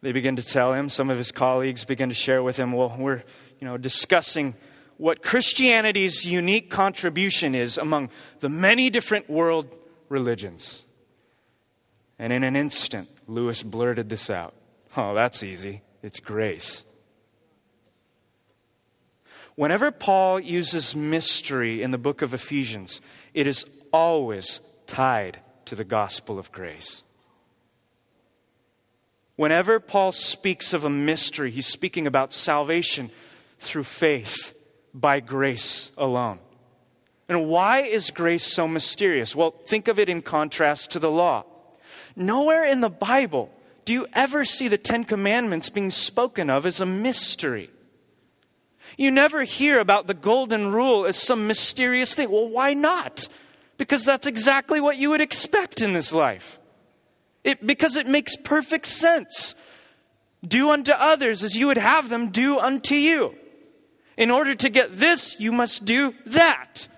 They 0.00 0.12
began 0.12 0.36
to 0.36 0.42
tell 0.42 0.74
him, 0.74 0.88
some 0.88 1.10
of 1.10 1.18
his 1.18 1.32
colleagues 1.32 1.84
began 1.84 2.08
to 2.08 2.14
share 2.14 2.42
with 2.42 2.56
him, 2.56 2.72
well, 2.72 2.94
we're 2.96 3.24
you 3.60 3.66
know, 3.66 3.76
discussing 3.76 4.54
what 4.98 5.22
Christianity's 5.22 6.26
unique 6.26 6.70
contribution 6.70 7.54
is 7.54 7.78
among 7.78 8.10
the 8.40 8.48
many 8.48 8.90
different 8.90 9.30
world 9.30 9.74
religions. 10.08 10.84
And 12.18 12.32
in 12.32 12.42
an 12.42 12.56
instant, 12.56 13.08
Lewis 13.28 13.62
blurted 13.62 14.08
this 14.08 14.28
out. 14.28 14.54
Oh, 14.96 15.14
that's 15.14 15.42
easy. 15.42 15.82
It's 16.02 16.18
grace. 16.18 16.84
Whenever 19.54 19.90
Paul 19.90 20.40
uses 20.40 20.94
mystery 20.94 21.82
in 21.82 21.92
the 21.92 21.98
book 21.98 22.20
of 22.20 22.34
Ephesians, 22.34 23.00
it 23.34 23.46
is 23.46 23.64
always 23.92 24.60
tied 24.86 25.38
to 25.64 25.74
the 25.74 25.84
gospel 25.84 26.38
of 26.38 26.50
grace. 26.50 27.02
Whenever 29.36 29.78
Paul 29.78 30.10
speaks 30.10 30.72
of 30.72 30.84
a 30.84 30.90
mystery, 30.90 31.52
he's 31.52 31.66
speaking 31.66 32.06
about 32.06 32.32
salvation 32.32 33.10
through 33.60 33.84
faith 33.84 34.54
by 34.94 35.20
grace 35.20 35.90
alone. 35.96 36.38
And 37.28 37.46
why 37.48 37.80
is 37.80 38.10
grace 38.10 38.44
so 38.44 38.66
mysterious? 38.66 39.36
Well, 39.36 39.54
think 39.66 39.88
of 39.88 39.98
it 39.98 40.08
in 40.08 40.22
contrast 40.22 40.90
to 40.92 40.98
the 40.98 41.10
law. 41.10 41.44
Nowhere 42.16 42.64
in 42.64 42.80
the 42.80 42.90
Bible 42.90 43.50
do 43.84 43.92
you 43.92 44.06
ever 44.12 44.44
see 44.44 44.68
the 44.68 44.78
Ten 44.78 45.04
Commandments 45.04 45.70
being 45.70 45.90
spoken 45.90 46.50
of 46.50 46.66
as 46.66 46.80
a 46.80 46.86
mystery. 46.86 47.70
You 48.96 49.10
never 49.10 49.44
hear 49.44 49.78
about 49.78 50.06
the 50.06 50.14
Golden 50.14 50.72
Rule 50.72 51.06
as 51.06 51.16
some 51.16 51.46
mysterious 51.46 52.14
thing. 52.14 52.30
Well, 52.30 52.48
why 52.48 52.74
not? 52.74 53.28
Because 53.76 54.04
that's 54.04 54.26
exactly 54.26 54.80
what 54.80 54.98
you 54.98 55.10
would 55.10 55.20
expect 55.20 55.80
in 55.80 55.92
this 55.92 56.12
life. 56.12 56.58
It, 57.44 57.66
because 57.66 57.96
it 57.96 58.06
makes 58.06 58.36
perfect 58.36 58.86
sense. 58.86 59.54
Do 60.46 60.70
unto 60.70 60.92
others 60.92 61.42
as 61.42 61.56
you 61.56 61.68
would 61.68 61.78
have 61.78 62.08
them 62.08 62.30
do 62.30 62.58
unto 62.58 62.94
you. 62.94 63.34
In 64.18 64.32
order 64.32 64.54
to 64.56 64.68
get 64.68 64.98
this, 64.98 65.38
you 65.38 65.52
must 65.52 65.84
do 65.84 66.12
that. 66.26 66.88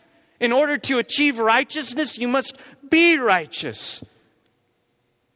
In 0.41 0.53
order 0.53 0.79
to 0.79 0.99
achieve 0.99 1.39
righteousness, 1.39 2.19
you 2.19 2.27
must 2.27 2.57
be 2.89 3.19
righteous. 3.19 4.03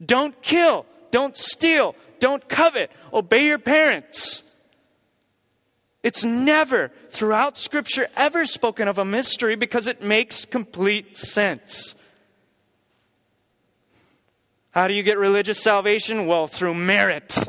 Don't 0.04 0.40
kill. 0.40 0.86
Don't 1.10 1.36
steal. 1.36 1.94
Don't 2.20 2.48
covet. 2.48 2.90
Obey 3.12 3.44
your 3.44 3.58
parents. 3.58 4.44
It's 6.02 6.24
never, 6.24 6.90
throughout 7.10 7.58
Scripture, 7.58 8.08
ever 8.16 8.46
spoken 8.46 8.88
of 8.88 8.98
a 8.98 9.04
mystery 9.04 9.54
because 9.54 9.86
it 9.86 10.02
makes 10.02 10.46
complete 10.46 11.18
sense. 11.18 11.94
How 14.70 14.88
do 14.88 14.94
you 14.94 15.02
get 15.02 15.18
religious 15.18 15.62
salvation? 15.62 16.26
Well, 16.26 16.46
through 16.46 16.74
merit. 16.74 17.46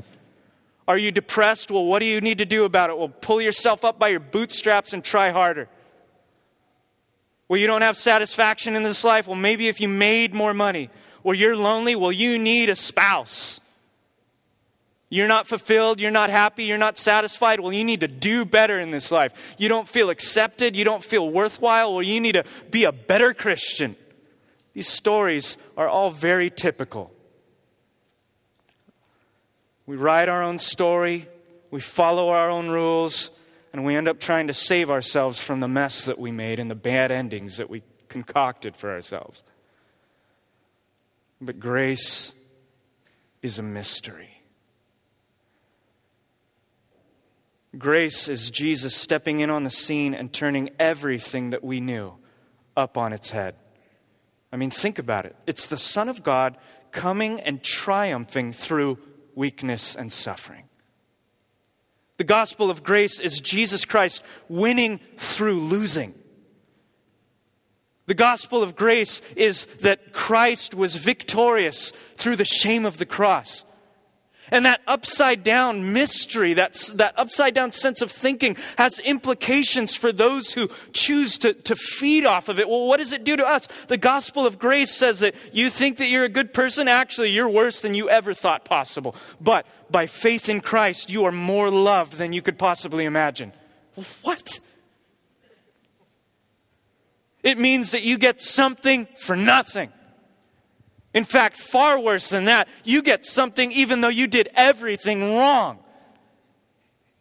Are 0.88 0.98
you 0.98 1.12
depressed? 1.12 1.72
Well, 1.72 1.86
what 1.86 2.00
do 2.00 2.06
you 2.06 2.22
need 2.22 2.38
to 2.38 2.46
do 2.46 2.64
about 2.64 2.90
it? 2.90 2.98
Well, 2.98 3.10
pull 3.10 3.42
yourself 3.42 3.84
up 3.84 3.98
by 3.98 4.10
your 4.10 4.20
bootstraps 4.20 4.94
and 4.94 5.04
try 5.04 5.32
harder. 5.32 5.68
Well, 7.48 7.60
you 7.60 7.68
don't 7.68 7.82
have 7.82 7.98
satisfaction 7.98 8.76
in 8.76 8.84
this 8.84 9.04
life? 9.04 9.28
Well, 9.28 9.36
maybe 9.36 9.68
if 9.68 9.80
you 9.80 9.88
made 9.88 10.34
more 10.34 10.54
money. 10.54 10.90
Well, 11.24 11.36
you're 11.36 11.56
lonely? 11.56 11.96
Well, 11.96 12.12
you 12.12 12.38
need 12.38 12.70
a 12.70 12.76
spouse. 12.76 13.60
You're 15.10 15.28
not 15.28 15.48
fulfilled, 15.48 16.02
you're 16.02 16.12
not 16.12 16.30
happy, 16.30 16.66
you're 16.66 16.78
not 16.78 16.98
satisfied. 16.98 17.60
Well, 17.60 17.72
you 17.72 17.84
need 17.84 18.02
to 18.02 18.08
do 18.08 18.44
better 18.44 18.80
in 18.80 18.92
this 18.92 19.12
life. 19.12 19.56
You 19.58 19.70
don't 19.70 19.88
feel 19.88 20.10
accepted, 20.10 20.76
you 20.76 20.84
don't 20.84 21.04
feel 21.04 21.30
worthwhile. 21.30 21.94
Well, 21.94 22.04
you 22.04 22.20
need 22.20 22.34
to 22.34 22.44
be 22.72 22.84
a 22.84 22.92
better 22.92 23.34
Christian. 23.34 23.96
These 24.74 24.90
stories 24.90 25.58
are 25.78 25.88
all 25.88 26.10
very 26.10 26.50
typical 26.50 27.12
we 29.86 29.96
write 29.96 30.30
our 30.30 30.44
own 30.44 30.60
story, 30.60 31.28
we 31.72 31.80
follow 31.80 32.30
our 32.30 32.50
own 32.50 32.70
rules, 32.70 33.32
and 33.74 33.86
we 33.86 33.96
end 33.96 34.08
up 34.08 34.20
trying 34.20 34.48
to 34.48 34.54
save 34.54 34.90
ourselves 34.90 35.38
from 35.38 35.60
the 35.60 35.68
mess 35.68 36.06
that 36.06 36.18
we 36.18 36.32
made 36.32 36.60
and 36.60 36.72
the 36.72 36.76
bad 36.76 37.12
endings 37.12 37.58
that 37.58 37.70
we 37.70 37.84
concocted 38.08 38.76
for 38.76 38.92
ourselves. 38.92 39.44
But 41.42 41.60
grace 41.60 42.34
is 43.42 43.60
a 43.60 43.64
mystery. 43.64 44.42
Grace 47.78 48.30
is 48.30 48.50
Jesus 48.50 48.96
stepping 48.96 49.42
in 49.42 49.50
on 49.50 49.66
the 49.66 49.70
scene 49.70 50.14
and 50.14 50.32
turning 50.32 50.70
everything 50.80 51.50
that 51.50 51.64
we 51.64 51.82
knew 51.82 52.14
up 52.78 52.98
on 52.98 53.12
its 53.12 53.32
head. 53.32 53.56
I 54.52 54.58
mean, 54.58 54.72
think 54.72 54.98
about 54.98 55.26
it. 55.26 55.36
It's 55.46 55.68
the 55.68 55.78
Son 55.78 56.08
of 56.08 56.24
God 56.24 56.56
coming 56.92 57.42
and 57.42 57.62
triumphing 57.62 58.54
through 58.54 58.98
weakness, 59.36 59.96
and 59.96 60.12
suffering. 60.12 60.70
The 62.18 62.24
gospel 62.24 62.70
of 62.70 62.84
grace 62.84 63.20
is 63.20 63.40
Jesus 63.40 63.86
Christ 63.86 64.24
winning 64.48 65.00
through 65.18 65.60
losing. 65.60 66.16
The 68.08 68.14
gospel 68.14 68.62
of 68.62 68.76
grace 68.76 69.22
is 69.36 69.66
that 69.82 70.14
Christ 70.14 70.76
was 70.76 70.96
victorious 70.96 71.92
through 72.16 72.36
the 72.36 72.46
shame 72.46 72.86
of 72.86 72.98
the 72.98 73.06
cross. 73.06 73.66
And 74.52 74.66
that 74.66 74.82
upside 74.88 75.44
down 75.44 75.94
mystery, 75.94 76.54
that, 76.54 76.74
that 76.94 77.18
upside 77.18 77.54
down 77.54 77.72
sense 77.72 78.02
of 78.02 78.12
thinking, 78.12 78.58
has 78.78 79.00
implications 79.00 79.96
for 79.96 80.12
those 80.12 80.54
who 80.54 80.70
choose 80.94 81.38
to, 81.40 81.54
to 81.54 81.76
feed 81.76 82.26
off 82.26 82.48
of 82.48 82.60
it. 82.60 82.70
Well, 82.70 82.88
what 82.88 82.98
does 82.98 83.12
it 83.12 83.24
do 83.24 83.36
to 83.36 83.46
us? 83.46 83.68
The 83.88 83.98
gospel 83.98 84.46
of 84.46 84.60
grace 84.60 84.92
says 84.92 85.20
that 85.20 85.36
you 85.52 85.70
think 85.70 85.98
that 85.98 86.08
you're 86.08 86.26
a 86.26 86.30
good 86.30 86.54
person, 86.54 86.88
actually, 86.88 87.32
you're 87.32 87.50
worse 87.50 87.82
than 87.82 87.96
you 87.96 88.10
ever 88.10 88.34
thought 88.34 88.66
possible. 88.66 89.16
But 89.42 89.66
by 89.90 90.06
faith 90.06 90.50
in 90.50 90.62
Christ, 90.62 91.10
you 91.10 91.26
are 91.26 91.32
more 91.32 91.72
loved 91.72 92.14
than 92.14 92.34
you 92.34 92.42
could 92.42 92.58
possibly 92.58 93.06
imagine. 93.06 93.54
What? 94.22 94.60
It 97.44 97.58
means 97.58 97.92
that 97.92 98.04
you 98.04 98.18
get 98.18 98.42
something 98.42 99.08
for 99.18 99.36
nothing. 99.36 99.92
In 101.16 101.24
fact, 101.24 101.56
far 101.56 101.98
worse 101.98 102.30
than 102.30 102.44
that, 102.44 102.68
you 102.84 103.02
get 103.02 103.26
something 103.26 103.72
even 103.72 104.02
though 104.02 104.10
you 104.10 104.28
did 104.28 104.50
everything 104.54 105.36
wrong. 105.36 105.80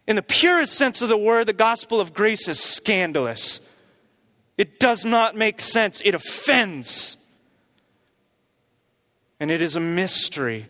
In 0.08 0.16
the 0.16 0.22
purest 0.22 0.74
sense 0.74 1.00
of 1.00 1.08
the 1.08 1.16
word, 1.16 1.46
the 1.46 1.52
gospel 1.52 2.00
of 2.00 2.12
grace 2.12 2.48
is 2.48 2.58
scandalous. 2.58 3.60
It 4.58 4.80
does 4.80 5.04
not 5.04 5.36
make 5.36 5.60
sense, 5.60 6.02
it 6.04 6.14
offends. 6.14 7.16
And 9.38 9.50
it 9.50 9.62
is 9.62 9.76
a 9.76 9.80
mystery, 9.80 10.66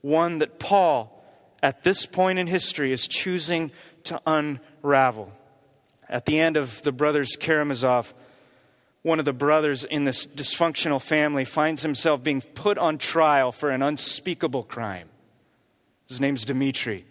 one 0.00 0.38
that 0.38 0.58
Paul, 0.58 1.24
at 1.62 1.84
this 1.84 2.06
point 2.06 2.38
in 2.38 2.46
history, 2.46 2.90
is 2.90 3.06
choosing 3.06 3.70
to 4.04 4.20
unravel. 4.26 5.30
At 6.08 6.24
the 6.24 6.40
end 6.40 6.56
of 6.56 6.82
the 6.82 6.92
brothers 6.92 7.36
Karamazov, 7.38 8.14
one 9.02 9.18
of 9.18 9.24
the 9.24 9.32
brothers 9.32 9.84
in 9.84 10.04
this 10.04 10.26
dysfunctional 10.26 11.02
family 11.02 11.44
finds 11.44 11.82
himself 11.82 12.22
being 12.22 12.40
put 12.40 12.78
on 12.78 12.98
trial 12.98 13.50
for 13.50 13.70
an 13.70 13.82
unspeakable 13.82 14.62
crime. 14.62 15.08
His 16.08 16.20
name's 16.20 16.44
Dmitri. 16.44 17.04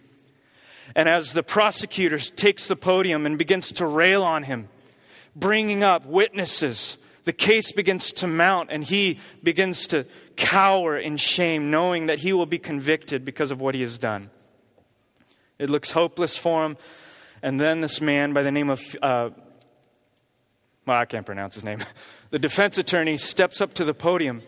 And 0.96 1.08
as 1.08 1.32
the 1.32 1.42
prosecutor 1.42 2.18
takes 2.18 2.66
the 2.66 2.76
podium 2.76 3.26
and 3.26 3.38
begins 3.38 3.72
to 3.72 3.86
rail 3.86 4.22
on 4.22 4.44
him, 4.44 4.68
bringing 5.36 5.82
up 5.82 6.06
witnesses, 6.06 6.98
the 7.24 7.32
case 7.32 7.72
begins 7.72 8.12
to 8.14 8.26
mount 8.26 8.70
and 8.70 8.84
he 8.84 9.18
begins 9.42 9.86
to 9.88 10.06
cower 10.36 10.96
in 10.96 11.16
shame, 11.16 11.70
knowing 11.70 12.06
that 12.06 12.20
he 12.20 12.32
will 12.32 12.46
be 12.46 12.58
convicted 12.58 13.24
because 13.24 13.50
of 13.50 13.60
what 13.60 13.74
he 13.74 13.80
has 13.82 13.98
done. 13.98 14.30
It 15.58 15.70
looks 15.70 15.92
hopeless 15.92 16.36
for 16.36 16.64
him. 16.64 16.76
And 17.42 17.60
then 17.60 17.80
this 17.80 18.00
man 18.00 18.32
by 18.32 18.42
the 18.42 18.50
name 18.50 18.70
of 18.70 18.96
uh, 19.02 19.30
well, 20.86 20.98
I 20.98 21.04
can't 21.04 21.26
pronounce 21.26 21.54
his 21.54 21.64
name. 21.64 21.78
The 22.30 22.38
defense 22.38 22.78
attorney 22.78 23.18
steps 23.18 23.60
up 23.60 23.74
to 23.74 23.84
the 23.84 23.92
podium 23.92 24.40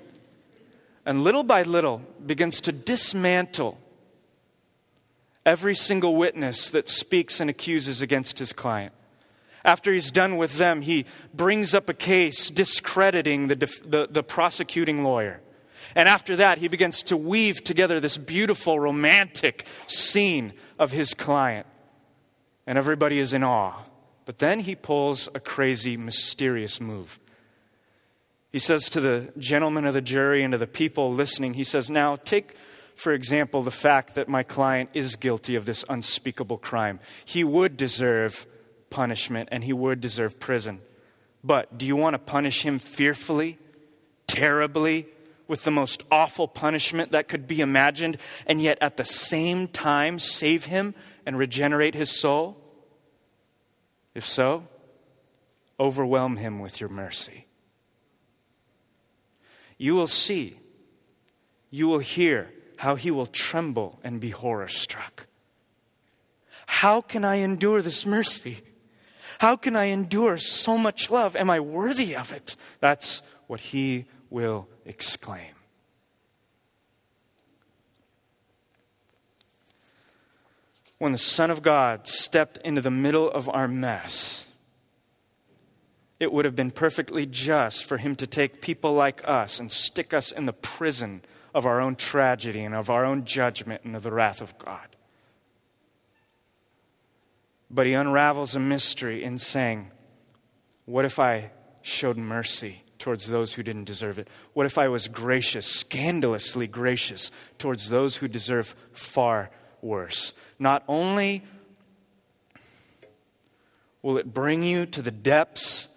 and 1.05 1.23
little 1.23 1.43
by 1.43 1.63
little 1.63 1.99
begins 2.25 2.61
to 2.63 2.73
dismantle 2.73 3.79
every 5.45 5.75
single 5.75 6.17
witness 6.17 6.71
that 6.71 6.89
speaks 6.89 7.41
and 7.41 7.51
accuses 7.51 8.01
against 8.01 8.39
his 8.39 8.53
client. 8.53 8.95
After 9.65 9.93
he's 9.93 10.11
done 10.11 10.37
with 10.37 10.59
them, 10.59 10.83
he 10.83 11.07
brings 11.33 11.75
up 11.75 11.89
a 11.89 11.95
case 11.95 12.51
discrediting 12.51 13.49
the, 13.49 13.57
the, 13.85 14.09
the, 14.11 14.23
prosecuting 14.23 15.05
lawyer. 15.05 15.41
And 15.95 16.09
after 16.09 16.37
that, 16.37 16.59
he 16.59 16.69
begins 16.69 17.03
to 17.05 17.17
weave 17.17 17.65
together 17.65 18.01
this 18.01 18.19
beautiful, 18.19 18.79
romantic 18.79 19.67
scene 19.87 20.53
of 20.79 20.93
his 20.93 21.15
client. 21.15 21.67
And 22.67 22.77
everybody 22.77 23.19
is 23.19 23.33
in 23.33 23.43
awe. 23.43 23.84
But 24.25 24.39
then 24.39 24.61
he 24.61 24.75
pulls 24.75 25.29
a 25.35 25.41
crazy, 25.41 25.97
mysterious 25.97 26.81
move. 26.81 27.19
He 28.51 28.59
says 28.59 28.89
to 28.91 29.01
the 29.01 29.33
gentlemen 29.37 29.85
of 29.85 29.95
the 29.95 30.01
jury 30.01 30.43
and 30.43 30.53
to 30.53 30.59
the 30.59 30.67
people 30.67 31.13
listening, 31.13 31.55
he 31.55 31.65
says, 31.65 31.91
Now 31.91 32.17
take, 32.17 32.55
for 32.95 33.13
example, 33.13 33.63
the 33.63 33.71
fact 33.71 34.15
that 34.15 34.29
my 34.29 34.43
client 34.43 34.91
is 34.95 35.17
guilty 35.17 35.57
of 35.57 35.67
this 35.67 35.85
unspeakable 35.89 36.59
crime. 36.59 37.01
He 37.25 37.43
would 37.43 37.77
deserve 37.77 38.47
punishment 38.91 39.49
and 39.51 39.65
he 39.65 39.73
would 39.73 40.01
deserve 40.01 40.39
prison. 40.39 40.81
But 41.43 41.77
do 41.77 41.85
you 41.85 41.97
want 41.97 42.15
to 42.15 42.19
punish 42.19 42.63
him 42.63 42.79
fearfully, 42.79 43.59
terribly, 44.27 45.09
with 45.47 45.65
the 45.65 45.71
most 45.71 46.03
awful 46.11 46.49
punishment 46.49 47.13
that 47.13 47.29
could 47.29 47.47
be 47.47 47.61
imagined, 47.61 48.17
and 48.47 48.63
yet 48.63 48.79
at 48.81 48.97
the 48.97 49.05
same 49.05 49.69
time 49.69 50.19
save 50.19 50.67
him 50.67 50.95
and 51.27 51.37
regenerate 51.37 51.95
his 51.95 52.19
soul? 52.19 52.57
If 54.15 54.27
so, 54.27 54.69
overwhelm 55.79 56.37
him 56.37 56.61
with 56.61 56.81
your 56.81 56.91
mercy. 56.91 57.47
You 59.77 59.95
will 59.95 60.07
see, 60.07 60.59
you 61.71 61.89
will 61.89 61.99
hear 61.99 62.53
how 62.77 62.95
he 62.95 63.11
will 63.11 63.27
tremble 63.27 63.99
and 64.05 64.21
be 64.21 64.31
horror 64.31 64.69
struck. 64.69 65.27
How 66.67 67.01
can 67.01 67.25
I 67.25 67.37
endure 67.37 67.83
this 67.83 68.07
mercy? 68.07 68.63
How 69.39 69.57
can 69.57 69.75
I 69.75 69.87
endure 69.87 70.39
so 70.39 70.79
much 70.79 71.11
love? 71.11 71.35
Am 71.35 71.51
I 71.51 71.61
worthy 71.61 72.15
of 72.15 72.33
it? 72.33 72.57
That's 72.81 73.23
what 73.47 73.61
he 73.61 74.07
will 74.31 74.69
exclaim. 74.85 75.54
When 80.99 81.13
the 81.13 81.19
Son 81.19 81.51
of 81.51 81.63
God 81.63 82.07
stepped 82.07 82.59
into 82.59 82.81
the 82.81 82.91
middle 82.91 83.31
of 83.31 83.49
our 83.49 83.69
mess, 83.69 84.47
it 86.21 86.33
would 86.33 86.45
have 86.45 86.57
been 86.57 86.71
perfectly 86.71 87.27
just 87.27 87.85
for 87.85 87.99
him 87.99 88.15
to 88.17 88.27
take 88.27 88.61
people 88.61 88.95
like 88.95 89.27
us 89.29 89.59
and 89.59 89.71
stick 89.71 90.15
us 90.15 90.31
in 90.31 90.47
the 90.47 90.53
prison 90.53 91.23
of 91.55 91.67
our 91.67 91.81
own 91.81 91.97
tragedy 91.97 92.65
and 92.65 92.75
of 92.75 92.91
our 92.91 93.05
own 93.05 93.25
judgment 93.25 93.83
and 93.85 93.95
of 93.95 94.03
the 94.03 94.13
wrath 94.13 94.41
of 94.41 94.57
God. 94.59 94.97
But 97.71 97.87
he 97.87 97.93
unravels 97.93 98.55
a 98.55 98.61
mystery 98.61 99.25
in 99.25 99.39
saying, 99.39 99.91
What 100.85 101.05
if 101.05 101.19
I 101.19 101.51
showed 101.83 102.17
mercy 102.17 102.85
towards 102.99 103.29
those 103.29 103.55
who 103.55 103.63
didn't 103.63 103.85
deserve 103.85 104.19
it? 104.19 104.29
What 104.53 104.67
if 104.67 104.79
I 104.79 104.89
was 104.89 105.09
gracious, 105.09 105.67
scandalously 105.67 106.69
gracious, 106.69 107.31
towards 107.59 107.91
those 107.91 108.17
who 108.17 108.29
deserve 108.29 108.77
far 108.93 109.51
worse? 109.85 110.33
not 110.59 110.83
only 110.89 111.43
will 114.03 114.19
it 114.19 114.33
bring 114.33 114.63
you 114.63 114.87
to 114.87 115.03
the 115.03 115.11
depths 115.11 115.89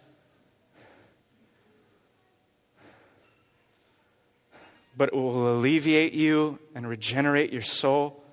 but 4.97 5.09
it 5.09 5.13
will 5.15 5.55
alleviate 5.55 6.13
you 6.13 6.57
and 6.73 6.89
regenerate 6.89 7.53
your 7.53 7.61
soul. 7.61 8.23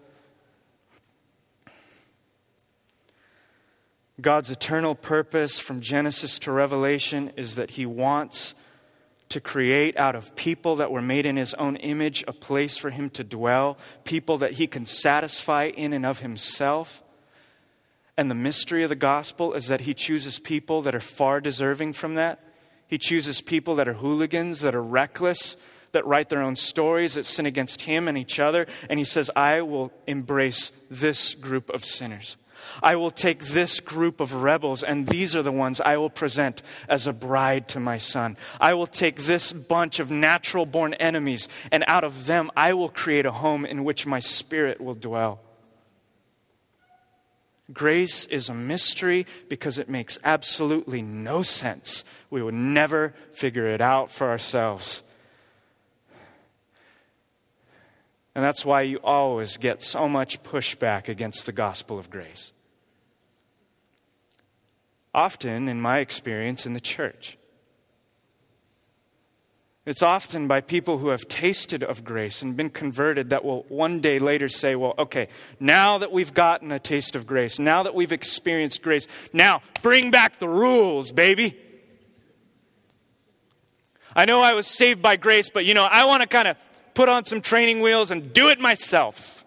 God's 4.21 4.51
eternal 4.51 4.95
purpose 4.95 5.59
from 5.59 5.83
Genesis 5.83 6.38
to 6.38 6.53
Revelation 6.53 7.31
is 7.37 7.57
that 7.57 7.73
He 7.73 7.85
wants 7.85 8.55
to 9.28 9.40
create 9.40 9.96
out 9.96 10.14
of 10.14 10.37
people 10.37 10.76
that 10.76 10.90
were 10.90 11.02
made 11.02 11.26
in 11.26 11.37
his 11.37 11.54
own 11.54 11.76
image 11.76 12.24
a 12.28 12.32
place 12.32 12.76
for 12.76 12.90
him 12.90 13.10
to 13.10 13.24
dwell, 13.24 13.78
people 14.04 14.38
that 14.38 14.52
he 14.52 14.66
can 14.66 14.87
satisfy 14.87 15.64
in 15.64 15.92
and 15.92 16.06
of 16.06 16.20
himself. 16.20 17.02
And 18.16 18.30
the 18.30 18.34
mystery 18.34 18.82
of 18.82 18.90
the 18.90 18.94
gospel 18.94 19.54
is 19.54 19.66
that 19.66 19.82
he 19.82 19.94
chooses 19.94 20.38
people 20.38 20.82
that 20.82 20.94
are 20.94 21.00
far 21.00 21.40
deserving 21.40 21.94
from 21.94 22.14
that. 22.14 22.40
He 22.87 22.98
chooses 22.98 23.40
people 23.40 23.74
that 23.76 23.88
are 23.88 23.94
hooligans, 23.94 24.60
that 24.60 24.74
are 24.74 24.82
reckless, 24.82 25.56
that 25.92 26.06
write 26.06 26.28
their 26.28 26.42
own 26.42 26.54
stories, 26.54 27.14
that 27.14 27.26
sin 27.26 27.46
against 27.46 27.82
him 27.82 28.06
and 28.06 28.16
each 28.18 28.38
other. 28.38 28.66
And 28.88 28.98
he 28.98 29.04
says, 29.04 29.30
I 29.34 29.62
will 29.62 29.92
embrace 30.06 30.70
this 30.90 31.34
group 31.34 31.70
of 31.70 31.84
sinners. 31.84 32.37
I 32.83 32.96
will 32.96 33.11
take 33.11 33.46
this 33.46 33.81
group 33.81 34.20
of 34.20 34.35
rebels, 34.35 34.83
and 34.83 35.07
these 35.07 35.35
are 35.35 35.42
the 35.42 35.53
ones 35.53 35.81
I 35.81 35.96
will 35.96 36.11
present 36.11 36.62
as 36.88 37.07
a 37.07 37.12
bride 37.12 37.68
to 37.68 37.81
my 37.81 37.98
son. 37.98 38.37
I 38.61 38.74
will 38.74 38.87
take 38.87 39.22
this 39.22 39.53
bunch 39.53 40.00
of 40.00 40.11
natural 40.11 40.66
born 40.66 40.94
enemies, 40.94 41.48
and 41.70 41.85
out 41.87 42.05
of 42.05 42.27
them 42.27 42.50
I 42.57 42.72
will 42.74 42.88
create 42.88 43.27
a 43.27 43.33
home 43.33 43.64
in 43.64 43.85
which 43.85 44.07
my 44.07 44.20
spirit 44.20 44.81
will 44.81 44.94
dwell. 44.94 45.40
Grace 47.72 48.27
is 48.27 48.48
a 48.48 48.55
mystery 48.55 49.27
because 49.48 49.79
it 49.79 49.88
makes 49.88 50.18
absolutely 50.22 51.00
no 51.00 51.40
sense. 51.40 52.05
We 52.29 52.42
would 52.42 52.55
never 52.55 53.14
figure 53.33 53.66
it 53.66 53.81
out 53.81 54.11
for 54.11 54.29
ourselves. 54.29 55.03
And 58.35 58.42
that's 58.42 58.64
why 58.64 58.83
you 58.83 58.99
always 59.05 59.57
get 59.57 59.83
so 59.83 60.09
much 60.09 60.42
pushback 60.42 61.09
against 61.09 61.47
the 61.47 61.53
gospel 61.53 61.99
of 61.99 62.11
grace 62.11 62.53
often, 65.14 65.68
in 65.68 65.81
my 65.81 66.01
experience, 66.01 66.66
in 66.66 66.73
the 66.73 66.81
church. 66.81 67.38
It's 69.87 70.03
often 70.03 70.49
by 70.49 70.62
people 70.62 70.99
who 70.99 71.09
have 71.09 71.29
tasted 71.29 71.83
of 71.83 72.05
grace 72.05 72.40
and 72.40 72.57
been 72.57 72.70
converted 72.70 73.31
that 73.31 73.44
will 73.44 73.64
one 73.68 74.01
day 74.01 74.18
later 74.18 74.49
say, 74.49 74.75
Well, 74.75 74.94
okay, 74.99 75.29
now 75.61 75.99
that 75.99 76.11
we've 76.11 76.33
gotten 76.33 76.73
a 76.73 76.79
taste 76.79 77.14
of 77.14 77.27
grace, 77.27 77.59
now 77.59 77.83
that 77.83 77.94
we've 77.94 78.12
experienced 78.12 78.83
grace, 78.83 79.07
now 79.33 79.61
bring 79.83 80.11
back 80.11 80.38
the 80.38 80.49
rules, 80.49 81.12
baby. 81.12 81.59
I 84.16 84.25
know 84.25 84.40
I 84.40 84.55
was 84.55 84.66
saved 84.66 85.03
by 85.03 85.16
grace, 85.16 85.51
but 85.51 85.66
you 85.66 85.75
know, 85.75 85.85
I 85.85 86.07
want 86.07 86.23
to 86.23 86.29
kind 86.29 86.49
of 86.49 86.57
put 86.94 87.09
on 87.09 87.24
some 87.24 87.40
training 87.40 87.80
wheels 87.80 88.11
and 88.11 88.33
do 88.33 88.48
it 88.48 88.61
myself. 88.61 89.44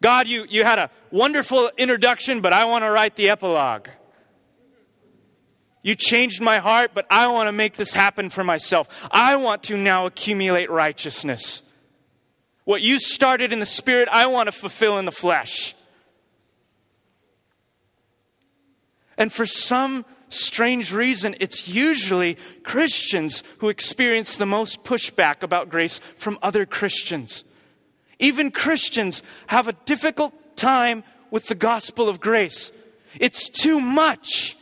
God, 0.00 0.26
you, 0.26 0.46
you 0.48 0.64
had 0.64 0.78
a 0.78 0.90
wonderful 1.10 1.70
introduction, 1.78 2.40
but 2.40 2.52
I 2.52 2.64
want 2.64 2.82
to 2.82 2.90
write 2.90 3.14
the 3.14 3.30
epilogue. 3.30 3.88
You 5.82 5.94
changed 5.94 6.40
my 6.40 6.58
heart, 6.58 6.92
but 6.94 7.06
I 7.10 7.28
want 7.28 7.48
to 7.48 7.52
make 7.52 7.74
this 7.74 7.94
happen 7.94 8.30
for 8.30 8.44
myself. 8.44 9.08
I 9.10 9.36
want 9.36 9.64
to 9.64 9.76
now 9.76 10.06
accumulate 10.06 10.70
righteousness. 10.70 11.62
What 12.64 12.82
you 12.82 13.00
started 13.00 13.52
in 13.52 13.58
the 13.58 13.66
spirit, 13.66 14.08
I 14.10 14.26
want 14.26 14.46
to 14.46 14.52
fulfill 14.52 14.98
in 14.98 15.04
the 15.04 15.12
flesh. 15.12 15.74
And 19.18 19.32
for 19.32 19.46
some 19.46 20.04
strange 20.34 20.92
reason, 20.92 21.36
it's 21.40 21.68
usually 21.68 22.36
Christians 22.62 23.42
who 23.58 23.68
experience 23.68 24.36
the 24.36 24.46
most 24.46 24.84
pushback 24.84 25.42
about 25.42 25.68
grace 25.68 25.98
from 26.16 26.38
other 26.42 26.66
Christians. 26.66 27.44
Even 28.18 28.50
Christians 28.50 29.22
have 29.48 29.68
a 29.68 29.72
difficult 29.72 30.56
time 30.56 31.04
with 31.30 31.46
the 31.46 31.54
gospel 31.54 32.08
of 32.08 32.20
grace. 32.20 32.70
It's 33.18 33.48
too 33.48 33.80
much. 33.80 34.56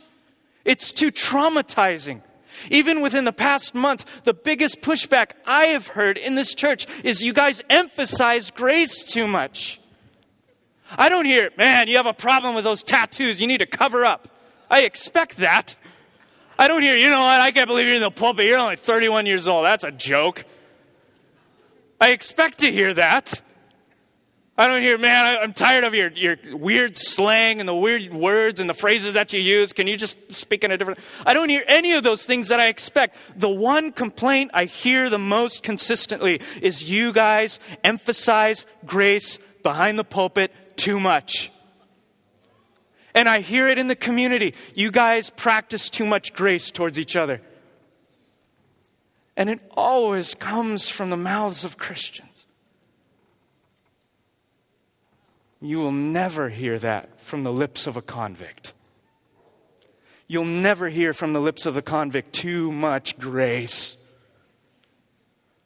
It's 0.65 0.91
too 0.91 1.11
traumatizing. 1.11 2.21
Even 2.69 3.01
within 3.01 3.25
the 3.25 3.33
past 3.33 3.73
month, 3.73 4.23
the 4.23 4.33
biggest 4.33 4.81
pushback 4.81 5.31
I 5.45 5.65
have 5.67 5.87
heard 5.87 6.17
in 6.17 6.35
this 6.35 6.53
church 6.53 6.85
is 7.03 7.23
you 7.23 7.33
guys 7.33 7.61
emphasize 7.69 8.51
grace 8.51 9.03
too 9.03 9.27
much. 9.27 9.79
I 10.97 11.09
don't 11.09 11.25
hear, 11.25 11.51
man, 11.57 11.87
you 11.87 11.97
have 11.97 12.05
a 12.05 12.13
problem 12.13 12.53
with 12.55 12.63
those 12.63 12.83
tattoos. 12.83 13.39
You 13.39 13.47
need 13.47 13.59
to 13.59 13.65
cover 13.65 14.05
up. 14.05 14.27
I 14.71 14.83
expect 14.83 15.37
that. 15.37 15.75
I 16.57 16.69
don't 16.69 16.81
hear, 16.81 16.95
you 16.95 17.09
know 17.09 17.19
what, 17.19 17.41
I 17.41 17.51
can't 17.51 17.67
believe 17.67 17.87
you're 17.87 17.97
in 17.97 18.01
the 18.01 18.09
pulpit. 18.09 18.45
You're 18.45 18.57
only 18.57 18.77
31 18.77 19.25
years 19.25 19.47
old. 19.47 19.65
That's 19.65 19.83
a 19.83 19.91
joke. 19.91 20.45
I 21.99 22.11
expect 22.11 22.59
to 22.59 22.71
hear 22.71 22.93
that. 22.93 23.41
I 24.57 24.67
don't 24.67 24.81
hear, 24.81 24.97
man, 24.97 25.39
I'm 25.41 25.53
tired 25.53 25.83
of 25.83 25.93
your, 25.93 26.09
your 26.11 26.37
weird 26.51 26.95
slang 26.95 27.59
and 27.59 27.67
the 27.67 27.75
weird 27.75 28.13
words 28.13 28.59
and 28.59 28.69
the 28.69 28.73
phrases 28.73 29.15
that 29.15 29.33
you 29.33 29.41
use. 29.41 29.73
Can 29.73 29.87
you 29.87 29.97
just 29.97 30.15
speak 30.33 30.63
in 30.63 30.71
a 30.71 30.77
different? 30.77 30.99
I 31.25 31.33
don't 31.33 31.49
hear 31.49 31.63
any 31.67 31.93
of 31.93 32.03
those 32.03 32.25
things 32.25 32.47
that 32.47 32.59
I 32.59 32.67
expect. 32.67 33.17
The 33.35 33.49
one 33.49 33.91
complaint 33.91 34.51
I 34.53 34.65
hear 34.65 35.09
the 35.09 35.17
most 35.17 35.63
consistently 35.63 36.39
is 36.61 36.89
you 36.89 37.11
guys 37.11 37.59
emphasize 37.83 38.65
grace 38.85 39.37
behind 39.63 39.99
the 39.99 40.03
pulpit 40.03 40.77
too 40.77 40.99
much. 40.99 41.51
And 43.13 43.27
I 43.27 43.41
hear 43.41 43.67
it 43.67 43.77
in 43.77 43.87
the 43.87 43.95
community. 43.95 44.53
You 44.73 44.91
guys 44.91 45.29
practice 45.29 45.89
too 45.89 46.05
much 46.05 46.33
grace 46.33 46.71
towards 46.71 46.97
each 46.97 47.15
other. 47.15 47.41
And 49.35 49.49
it 49.49 49.59
always 49.75 50.35
comes 50.35 50.89
from 50.89 51.09
the 51.09 51.17
mouths 51.17 51.63
of 51.63 51.77
Christians. 51.77 52.47
You 55.61 55.79
will 55.79 55.91
never 55.91 56.49
hear 56.49 56.79
that 56.79 57.19
from 57.21 57.43
the 57.43 57.51
lips 57.51 57.85
of 57.85 57.95
a 57.95 58.01
convict. 58.01 58.73
You'll 60.27 60.45
never 60.45 60.89
hear 60.89 61.13
from 61.13 61.33
the 61.33 61.41
lips 61.41 61.65
of 61.65 61.77
a 61.77 61.81
convict 61.81 62.33
too 62.33 62.71
much 62.71 63.19
grace. 63.19 63.97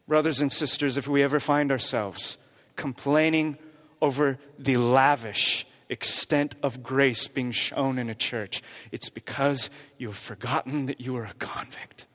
Brothers 0.08 0.42
and 0.42 0.52
sisters, 0.52 0.98
if 0.98 1.08
we 1.08 1.24
ever 1.24 1.40
find 1.40 1.72
ourselves 1.72 2.38
complaining 2.76 3.58
over 4.02 4.38
the 4.60 4.78
lavish 4.78 5.66
extent 5.90 6.56
of 6.64 6.82
grace 6.84 7.28
being 7.28 7.52
shown 7.52 7.98
in 8.00 8.10
a 8.10 8.16
church, 8.16 8.62
it's 8.92 9.10
because 9.10 9.70
you 9.98 10.08
have 10.08 10.18
forgotten 10.18 10.88
that 10.88 11.02
you 11.02 11.16
are 11.18 11.26
a 11.26 11.34
convict. 11.34 12.08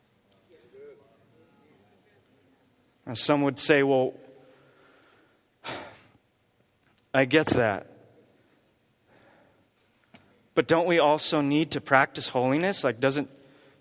Now, 3.05 3.13
some 3.13 3.41
would 3.41 3.59
say, 3.59 3.83
well, 3.83 4.13
I 7.13 7.25
get 7.25 7.47
that. 7.47 7.87
But 10.53 10.67
don't 10.67 10.87
we 10.87 10.99
also 10.99 11.41
need 11.41 11.71
to 11.71 11.81
practice 11.81 12.29
holiness? 12.29 12.83
Like, 12.83 12.99
doesn't, 12.99 13.29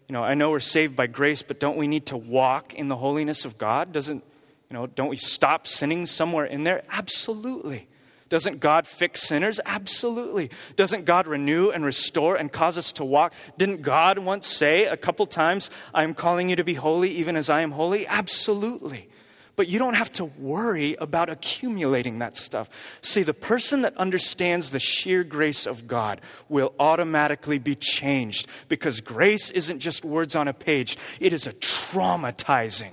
you 0.08 0.12
know, 0.12 0.22
I 0.22 0.34
know 0.34 0.50
we're 0.50 0.60
saved 0.60 0.96
by 0.96 1.06
grace, 1.06 1.42
but 1.42 1.60
don't 1.60 1.76
we 1.76 1.86
need 1.86 2.06
to 2.06 2.16
walk 2.16 2.74
in 2.74 2.88
the 2.88 2.96
holiness 2.96 3.44
of 3.44 3.58
God? 3.58 3.92
Doesn't, 3.92 4.24
you 4.70 4.74
know, 4.74 4.86
don't 4.86 5.08
we 5.08 5.16
stop 5.16 5.66
sinning 5.66 6.06
somewhere 6.06 6.44
in 6.44 6.64
there? 6.64 6.82
Absolutely. 6.90 7.88
Doesn't 8.30 8.60
God 8.60 8.86
fix 8.86 9.22
sinners? 9.22 9.60
Absolutely. 9.66 10.50
Doesn't 10.76 11.04
God 11.04 11.26
renew 11.26 11.70
and 11.70 11.84
restore 11.84 12.36
and 12.36 12.50
cause 12.50 12.78
us 12.78 12.92
to 12.92 13.04
walk? 13.04 13.34
Didn't 13.58 13.82
God 13.82 14.18
once 14.18 14.46
say 14.46 14.86
a 14.86 14.96
couple 14.96 15.26
times, 15.26 15.68
I'm 15.92 16.14
calling 16.14 16.48
you 16.48 16.56
to 16.56 16.64
be 16.64 16.74
holy 16.74 17.10
even 17.10 17.36
as 17.36 17.50
I 17.50 17.60
am 17.60 17.72
holy? 17.72 18.06
Absolutely. 18.06 19.08
But 19.56 19.68
you 19.68 19.80
don't 19.80 19.94
have 19.94 20.12
to 20.12 20.24
worry 20.24 20.94
about 20.94 21.28
accumulating 21.28 22.20
that 22.20 22.36
stuff. 22.36 22.70
See, 23.02 23.24
the 23.24 23.34
person 23.34 23.82
that 23.82 23.96
understands 23.96 24.70
the 24.70 24.78
sheer 24.78 25.24
grace 25.24 25.66
of 25.66 25.88
God 25.88 26.20
will 26.48 26.72
automatically 26.78 27.58
be 27.58 27.74
changed 27.74 28.46
because 28.68 29.00
grace 29.00 29.50
isn't 29.50 29.80
just 29.80 30.04
words 30.04 30.36
on 30.36 30.48
a 30.48 30.54
page, 30.54 30.96
it 31.18 31.32
is 31.32 31.46
a 31.46 31.52
traumatizing 31.52 32.92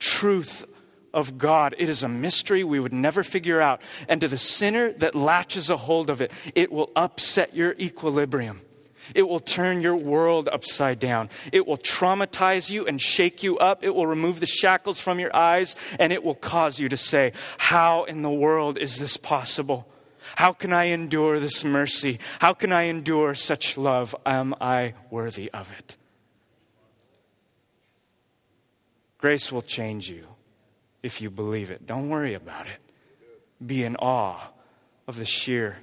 truth 0.00 0.66
of 1.14 1.38
God. 1.38 1.74
It 1.78 1.88
is 1.88 2.02
a 2.02 2.08
mystery 2.08 2.64
we 2.64 2.80
would 2.80 2.92
never 2.92 3.22
figure 3.22 3.60
out. 3.60 3.80
And 4.08 4.20
to 4.20 4.28
the 4.28 4.36
sinner 4.36 4.92
that 4.94 5.14
latches 5.14 5.70
a 5.70 5.76
hold 5.76 6.10
of 6.10 6.20
it, 6.20 6.32
it 6.54 6.70
will 6.70 6.90
upset 6.94 7.54
your 7.54 7.74
equilibrium. 7.78 8.60
It 9.14 9.28
will 9.28 9.40
turn 9.40 9.82
your 9.82 9.96
world 9.96 10.48
upside 10.50 10.98
down. 10.98 11.28
It 11.52 11.66
will 11.66 11.76
traumatize 11.76 12.70
you 12.70 12.86
and 12.86 13.00
shake 13.00 13.42
you 13.42 13.58
up. 13.58 13.84
It 13.84 13.94
will 13.94 14.06
remove 14.06 14.40
the 14.40 14.46
shackles 14.46 14.98
from 14.98 15.20
your 15.20 15.34
eyes 15.34 15.76
and 15.98 16.12
it 16.12 16.24
will 16.24 16.34
cause 16.34 16.78
you 16.78 16.88
to 16.88 16.96
say, 16.96 17.32
How 17.58 18.04
in 18.04 18.22
the 18.22 18.30
world 18.30 18.78
is 18.78 18.98
this 18.98 19.16
possible? 19.16 19.86
How 20.36 20.52
can 20.52 20.72
I 20.72 20.84
endure 20.84 21.38
this 21.38 21.64
mercy? 21.64 22.18
How 22.38 22.54
can 22.54 22.72
I 22.72 22.84
endure 22.84 23.34
such 23.34 23.76
love? 23.76 24.16
Am 24.24 24.54
I 24.60 24.94
worthy 25.10 25.50
of 25.52 25.70
it? 25.78 25.96
Grace 29.18 29.52
will 29.52 29.62
change 29.62 30.08
you 30.08 30.26
if 31.04 31.20
you 31.20 31.30
believe 31.30 31.70
it. 31.70 31.86
Don't 31.86 32.08
worry 32.08 32.32
about 32.32 32.66
it. 32.66 32.80
Be 33.64 33.84
in 33.84 33.94
awe 33.96 34.48
of 35.06 35.16
the 35.16 35.26
sheer 35.26 35.76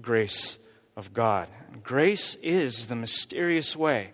grace 0.00 0.58
of 0.96 1.12
God. 1.12 1.48
Grace 1.82 2.36
is 2.36 2.86
the 2.86 2.94
mysterious 2.94 3.76
way 3.76 4.12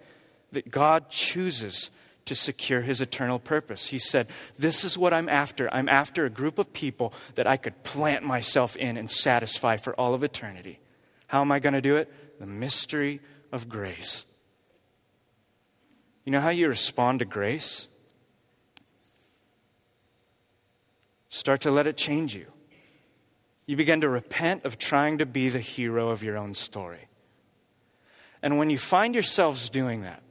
that 0.52 0.70
God 0.70 1.10
chooses 1.10 1.90
to 2.24 2.34
secure 2.34 2.80
his 2.80 3.02
eternal 3.02 3.38
purpose. 3.38 3.88
He 3.88 3.98
said, 3.98 4.28
This 4.58 4.82
is 4.82 4.96
what 4.96 5.12
I'm 5.12 5.28
after. 5.28 5.72
I'm 5.74 5.90
after 5.90 6.24
a 6.24 6.30
group 6.30 6.58
of 6.58 6.72
people 6.72 7.12
that 7.34 7.46
I 7.46 7.58
could 7.58 7.84
plant 7.84 8.24
myself 8.24 8.76
in 8.76 8.96
and 8.96 9.10
satisfy 9.10 9.76
for 9.76 9.94
all 9.94 10.14
of 10.14 10.24
eternity. 10.24 10.80
How 11.26 11.42
am 11.42 11.52
I 11.52 11.58
going 11.58 11.74
to 11.74 11.82
do 11.82 11.96
it? 11.96 12.40
The 12.40 12.46
mystery 12.46 13.20
of 13.52 13.68
grace. 13.68 14.24
You 16.24 16.32
know 16.32 16.40
how 16.40 16.48
you 16.48 16.66
respond 16.66 17.18
to 17.18 17.26
grace? 17.26 17.88
Start 21.36 21.60
to 21.60 21.70
let 21.70 21.86
it 21.86 21.98
change 21.98 22.34
you. 22.34 22.46
You 23.66 23.76
begin 23.76 24.00
to 24.00 24.08
repent 24.08 24.64
of 24.64 24.78
trying 24.78 25.18
to 25.18 25.26
be 25.26 25.50
the 25.50 25.60
hero 25.60 26.08
of 26.08 26.22
your 26.22 26.38
own 26.38 26.54
story. 26.54 27.08
And 28.42 28.56
when 28.56 28.70
you 28.70 28.78
find 28.78 29.12
yourselves 29.12 29.68
doing 29.68 30.00
that, 30.00 30.22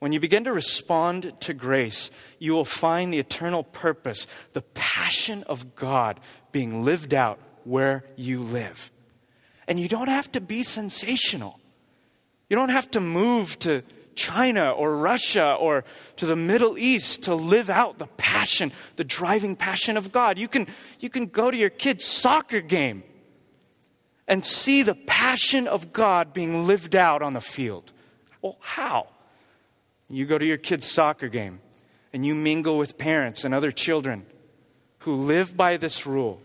when 0.00 0.12
you 0.12 0.18
begin 0.18 0.42
to 0.42 0.52
respond 0.52 1.32
to 1.42 1.54
grace, 1.54 2.10
you 2.40 2.54
will 2.54 2.64
find 2.64 3.12
the 3.12 3.20
eternal 3.20 3.62
purpose, 3.62 4.26
the 4.52 4.62
passion 4.62 5.44
of 5.44 5.76
God 5.76 6.18
being 6.50 6.82
lived 6.82 7.14
out 7.14 7.38
where 7.62 8.04
you 8.16 8.42
live. 8.42 8.90
And 9.68 9.78
you 9.78 9.86
don't 9.86 10.08
have 10.08 10.32
to 10.32 10.40
be 10.40 10.64
sensational. 10.64 11.60
You 12.50 12.56
don't 12.56 12.70
have 12.70 12.90
to 12.90 13.00
move 13.00 13.60
to 13.60 13.84
China 14.16 14.72
or 14.72 14.96
Russia 14.96 15.54
or 15.54 15.84
to 16.16 16.26
the 16.26 16.34
Middle 16.34 16.76
East 16.76 17.22
to 17.24 17.34
live 17.34 17.70
out 17.70 17.98
the 17.98 18.06
passion, 18.06 18.72
the 18.96 19.04
driving 19.04 19.54
passion 19.54 19.96
of 19.96 20.10
God. 20.10 20.38
You 20.38 20.48
can, 20.48 20.66
you 20.98 21.08
can 21.08 21.26
go 21.26 21.50
to 21.50 21.56
your 21.56 21.70
kid's 21.70 22.04
soccer 22.04 22.60
game 22.60 23.04
and 24.26 24.44
see 24.44 24.82
the 24.82 24.94
passion 24.94 25.68
of 25.68 25.92
God 25.92 26.32
being 26.32 26.66
lived 26.66 26.96
out 26.96 27.22
on 27.22 27.34
the 27.34 27.40
field. 27.40 27.92
Well, 28.42 28.56
how? 28.60 29.08
You 30.08 30.26
go 30.26 30.38
to 30.38 30.44
your 30.44 30.56
kid's 30.56 30.90
soccer 30.90 31.28
game 31.28 31.60
and 32.12 32.24
you 32.24 32.34
mingle 32.34 32.78
with 32.78 32.98
parents 32.98 33.44
and 33.44 33.54
other 33.54 33.70
children 33.70 34.26
who 35.00 35.14
live 35.14 35.56
by 35.56 35.76
this 35.76 36.06
rule 36.06 36.40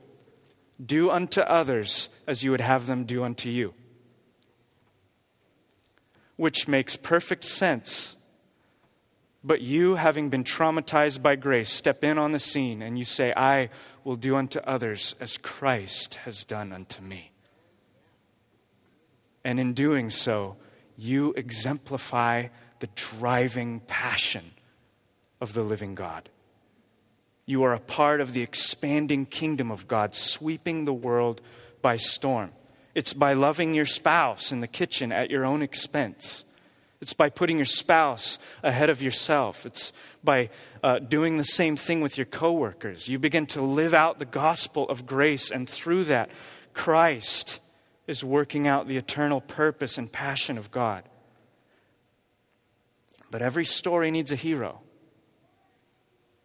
do 0.83 1.09
unto 1.09 1.41
others 1.41 2.09
as 2.27 2.43
you 2.43 2.51
would 2.51 2.61
have 2.61 2.87
them 2.87 3.05
do 3.05 3.23
unto 3.23 3.49
you 3.49 3.73
which 6.41 6.67
makes 6.67 6.97
perfect 6.97 7.43
sense 7.43 8.15
But 9.43 9.61
you, 9.61 9.95
having 9.95 10.29
been 10.29 10.43
traumatized 10.43 11.21
by 11.21 11.35
grace, 11.35 11.69
step 11.69 12.03
in 12.03 12.17
on 12.17 12.31
the 12.31 12.39
scene 12.39 12.81
and 12.81 12.97
you 12.97 13.05
say, 13.05 13.33
I 13.35 13.69
will 14.03 14.15
do 14.15 14.35
unto 14.35 14.59
others 14.59 15.15
as 15.19 15.37
Christ 15.37 16.15
has 16.25 16.43
done 16.43 16.71
unto 16.71 17.01
me. 17.01 17.31
And 19.43 19.59
in 19.59 19.73
doing 19.73 20.11
so, 20.11 20.57
you 20.95 21.33
exemplify 21.35 22.49
the 22.79 22.89
driving 22.95 23.79
passion 23.81 24.51
of 25.39 25.53
the 25.53 25.63
living 25.63 25.95
God. 25.95 26.29
You 27.47 27.63
are 27.63 27.73
a 27.73 27.79
part 27.79 28.21
of 28.21 28.33
the 28.33 28.43
expanding 28.43 29.25
kingdom 29.25 29.71
of 29.71 29.87
God, 29.87 30.13
sweeping 30.13 30.85
the 30.85 30.93
world 30.93 31.41
by 31.81 31.97
storm. 31.97 32.51
It's 32.93 33.13
by 33.13 33.33
loving 33.33 33.73
your 33.73 33.85
spouse 33.85 34.51
in 34.51 34.59
the 34.59 34.67
kitchen 34.67 35.11
at 35.11 35.29
your 35.29 35.45
own 35.45 35.61
expense. 35.61 36.43
It's 37.01 37.13
by 37.13 37.29
putting 37.29 37.57
your 37.57 37.65
spouse 37.65 38.37
ahead 38.61 38.89
of 38.89 39.01
yourself. 39.01 39.65
It's 39.65 39.91
by 40.23 40.49
uh, 40.83 40.99
doing 40.99 41.37
the 41.37 41.43
same 41.43 41.75
thing 41.75 42.01
with 42.01 42.17
your 42.17 42.25
coworkers. 42.25 43.07
You 43.07 43.17
begin 43.17 43.47
to 43.47 43.61
live 43.61 43.93
out 43.93 44.19
the 44.19 44.25
gospel 44.25 44.87
of 44.87 45.07
grace, 45.07 45.49
and 45.49 45.67
through 45.67 46.03
that, 46.05 46.29
Christ 46.73 47.59
is 48.05 48.23
working 48.23 48.67
out 48.67 48.87
the 48.87 48.97
eternal 48.97 49.41
purpose 49.41 49.97
and 49.97 50.11
passion 50.11 50.57
of 50.57 50.69
God. 50.69 51.03
But 53.31 53.41
every 53.41 53.65
story 53.65 54.11
needs 54.11 54.31
a 54.31 54.35
hero. 54.35 54.81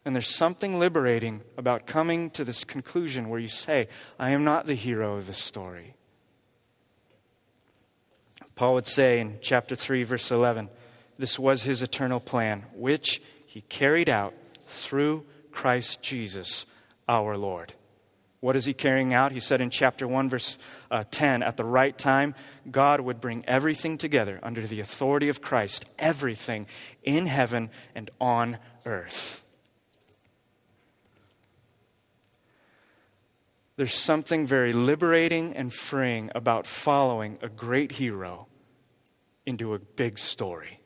And 0.05 0.15
there's 0.15 0.35
something 0.35 0.79
liberating 0.79 1.43
about 1.59 1.87
coming 1.87 2.31
to 2.31 2.45
this 2.45 2.65
conclusion 2.65 3.29
where 3.29 3.41
you 3.41 3.49
say, 3.49 3.89
I 4.21 4.31
am 4.31 4.45
not 4.45 4.67
the 4.67 4.75
hero 4.75 5.17
of 5.17 5.27
the 5.27 5.35
story. 5.35 5.96
Paul 8.57 8.75
would 8.75 8.87
say 8.87 9.21
in 9.21 9.39
chapter 9.43 9.77
3, 9.77 10.03
verse 10.03 10.31
11, 10.31 10.71
this 11.19 11.39
was 11.39 11.63
his 11.63 11.83
eternal 11.83 12.21
plan, 12.21 12.65
which 12.75 13.21
he 13.47 13.61
carried 13.63 14.09
out 14.09 14.35
through 14.67 15.25
Christ 15.53 16.03
Jesus 16.03 16.65
our 17.07 17.37
Lord. 17.37 17.75
What 18.41 18.57
is 18.57 18.65
he 18.65 18.75
carrying 18.75 19.13
out? 19.13 19.33
He 19.33 19.41
said 19.41 19.61
in 19.61 19.71
chapter 19.71 20.09
1, 20.09 20.31
verse 20.31 20.57
uh, 20.91 21.05
10, 21.11 21.43
at 21.43 21.57
the 21.57 21.65
right 21.65 21.97
time, 21.97 22.35
God 22.71 23.01
would 23.01 23.21
bring 23.21 23.45
everything 23.47 23.99
together 23.99 24.41
under 24.43 24.67
the 24.67 24.81
authority 24.81 25.29
of 25.29 25.43
Christ, 25.43 25.91
everything 25.99 26.67
in 27.03 27.27
heaven 27.27 27.71
and 27.95 28.11
on 28.21 28.59
earth. 28.87 29.43
There's 33.77 33.95
something 33.95 34.47
very 34.47 34.73
liberating 34.73 35.55
and 35.55 35.73
freeing 35.73 36.31
about 36.35 36.67
following 36.67 37.39
a 37.43 37.49
great 37.49 37.93
hero 37.93 38.47
into 39.45 39.75
a 39.75 39.79
big 39.79 40.19
story. 40.19 40.81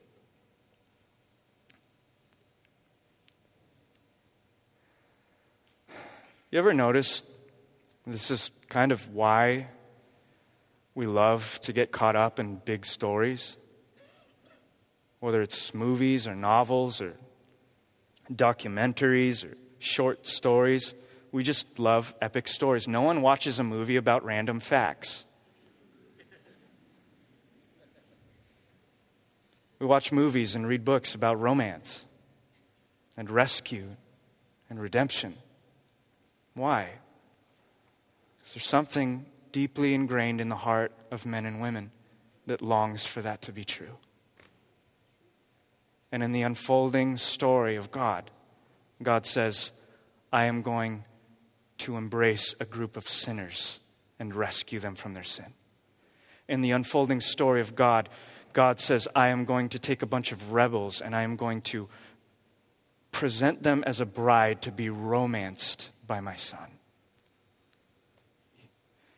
You 6.50 6.58
ever 6.58 6.74
notice 6.74 7.22
this 8.04 8.28
is 8.28 8.50
kind 8.68 8.90
of 8.90 9.14
why 9.14 9.68
we 10.96 11.06
love 11.06 11.60
to 11.62 11.72
get 11.72 11.92
caught 11.92 12.16
up 12.16 12.40
in 12.40 12.56
big 12.56 12.84
stories? 12.84 13.56
Whether 15.20 15.42
it's 15.42 15.72
movies 15.72 16.26
or 16.26 16.34
novels 16.34 17.00
or 17.00 17.14
documentaries 18.32 19.44
or 19.44 19.56
short 19.78 20.26
stories. 20.26 20.92
We 21.32 21.42
just 21.42 21.78
love 21.78 22.14
epic 22.20 22.48
stories. 22.48 22.88
No 22.88 23.02
one 23.02 23.22
watches 23.22 23.58
a 23.58 23.64
movie 23.64 23.96
about 23.96 24.24
random 24.24 24.60
facts. 24.60 25.26
We 29.78 29.86
watch 29.86 30.12
movies 30.12 30.54
and 30.54 30.66
read 30.66 30.84
books 30.84 31.14
about 31.14 31.40
romance 31.40 32.06
and 33.16 33.30
rescue 33.30 33.96
and 34.68 34.80
redemption. 34.80 35.36
Why? 36.54 36.90
Because 38.38 38.54
there's 38.54 38.66
something 38.66 39.24
deeply 39.52 39.94
ingrained 39.94 40.40
in 40.40 40.48
the 40.48 40.56
heart 40.56 40.92
of 41.10 41.24
men 41.24 41.46
and 41.46 41.60
women 41.60 41.92
that 42.46 42.60
longs 42.60 43.06
for 43.06 43.22
that 43.22 43.40
to 43.42 43.52
be 43.52 43.64
true. 43.64 43.96
And 46.12 46.22
in 46.22 46.32
the 46.32 46.42
unfolding 46.42 47.16
story 47.16 47.76
of 47.76 47.90
God, 47.90 48.30
God 49.02 49.24
says, 49.24 49.70
I 50.32 50.44
am 50.44 50.62
going 50.62 51.04
to 51.80 51.96
embrace 51.96 52.54
a 52.60 52.64
group 52.64 52.96
of 52.96 53.08
sinners 53.08 53.80
and 54.18 54.34
rescue 54.34 54.80
them 54.80 54.94
from 54.94 55.14
their 55.14 55.24
sin. 55.24 55.54
In 56.48 56.60
the 56.60 56.70
unfolding 56.72 57.20
story 57.20 57.60
of 57.60 57.74
God, 57.74 58.08
God 58.52 58.80
says, 58.80 59.06
I 59.14 59.28
am 59.28 59.44
going 59.44 59.68
to 59.70 59.78
take 59.78 60.02
a 60.02 60.06
bunch 60.06 60.32
of 60.32 60.52
rebels 60.52 61.00
and 61.00 61.14
I 61.14 61.22
am 61.22 61.36
going 61.36 61.62
to 61.62 61.88
present 63.12 63.62
them 63.62 63.82
as 63.86 64.00
a 64.00 64.06
bride 64.06 64.62
to 64.62 64.72
be 64.72 64.90
romanced 64.90 65.90
by 66.06 66.20
my 66.20 66.36
son. 66.36 66.78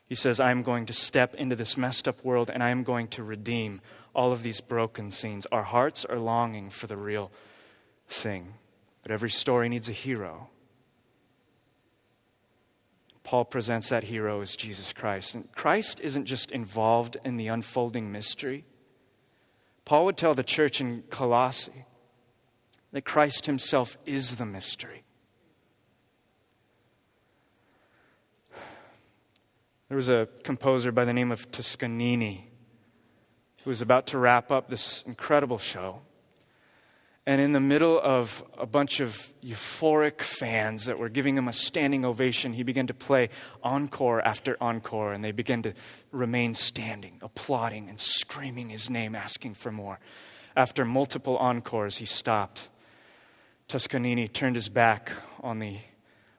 He 0.06 0.14
says, 0.14 0.40
I 0.40 0.50
am 0.50 0.62
going 0.62 0.86
to 0.86 0.92
step 0.92 1.34
into 1.34 1.56
this 1.56 1.76
messed 1.76 2.06
up 2.06 2.22
world 2.22 2.50
and 2.50 2.62
I 2.62 2.68
am 2.68 2.84
going 2.84 3.08
to 3.08 3.22
redeem 3.22 3.80
all 4.14 4.30
of 4.30 4.42
these 4.42 4.60
broken 4.60 5.10
scenes. 5.10 5.46
Our 5.50 5.62
hearts 5.62 6.04
are 6.04 6.18
longing 6.18 6.68
for 6.68 6.86
the 6.86 6.98
real 6.98 7.32
thing, 8.08 8.54
but 9.02 9.10
every 9.10 9.30
story 9.30 9.70
needs 9.70 9.88
a 9.88 9.92
hero. 9.92 10.48
Paul 13.24 13.44
presents 13.44 13.88
that 13.88 14.04
hero 14.04 14.40
as 14.40 14.56
Jesus 14.56 14.92
Christ. 14.92 15.34
And 15.34 15.50
Christ 15.52 16.00
isn't 16.00 16.26
just 16.26 16.50
involved 16.50 17.16
in 17.24 17.36
the 17.36 17.48
unfolding 17.48 18.10
mystery. 18.10 18.64
Paul 19.84 20.04
would 20.06 20.16
tell 20.16 20.34
the 20.34 20.42
church 20.42 20.80
in 20.80 21.02
Colossae 21.10 21.86
that 22.92 23.04
Christ 23.04 23.46
himself 23.46 23.96
is 24.04 24.36
the 24.36 24.46
mystery. 24.46 25.04
There 29.88 29.96
was 29.96 30.08
a 30.08 30.28
composer 30.42 30.90
by 30.90 31.04
the 31.04 31.12
name 31.12 31.30
of 31.30 31.50
Toscanini 31.50 32.50
who 33.62 33.70
was 33.70 33.82
about 33.82 34.06
to 34.08 34.18
wrap 34.18 34.50
up 34.50 34.68
this 34.68 35.02
incredible 35.02 35.58
show. 35.58 36.00
And 37.24 37.40
in 37.40 37.52
the 37.52 37.60
middle 37.60 38.00
of 38.00 38.42
a 38.58 38.66
bunch 38.66 38.98
of 38.98 39.32
euphoric 39.44 40.22
fans 40.22 40.86
that 40.86 40.98
were 40.98 41.08
giving 41.08 41.38
him 41.38 41.46
a 41.46 41.52
standing 41.52 42.04
ovation, 42.04 42.52
he 42.52 42.64
began 42.64 42.88
to 42.88 42.94
play 42.94 43.28
encore 43.62 44.20
after 44.26 44.56
encore, 44.60 45.12
and 45.12 45.22
they 45.22 45.30
began 45.30 45.62
to 45.62 45.72
remain 46.10 46.54
standing, 46.54 47.18
applauding 47.22 47.88
and 47.88 48.00
screaming 48.00 48.70
his 48.70 48.90
name, 48.90 49.14
asking 49.14 49.54
for 49.54 49.70
more. 49.70 50.00
After 50.56 50.84
multiple 50.84 51.36
encores, 51.38 51.98
he 51.98 52.06
stopped. 52.06 52.68
Toscanini 53.68 54.26
turned 54.26 54.56
his 54.56 54.68
back 54.68 55.12
on 55.40 55.60
the 55.60 55.78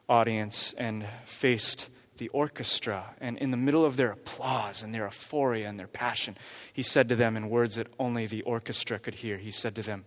audience 0.09 0.73
and 0.77 1.05
faced 1.23 1.87
the 2.17 2.27
orchestra. 2.29 3.15
And 3.21 3.37
in 3.37 3.51
the 3.51 3.57
middle 3.57 3.85
of 3.85 3.95
their 3.95 4.11
applause 4.11 4.83
and 4.83 4.93
their 4.93 5.05
euphoria 5.05 5.69
and 5.69 5.79
their 5.79 5.87
passion, 5.87 6.37
he 6.73 6.83
said 6.83 7.07
to 7.07 7.15
them 7.15 7.37
in 7.37 7.49
words 7.49 7.75
that 7.75 7.87
only 7.97 8.27
the 8.27 8.41
orchestra 8.41 8.99
could 8.99 9.15
hear, 9.15 9.37
he 9.37 9.49
said 9.49 9.75
to 9.75 9.81
them, 9.81 10.03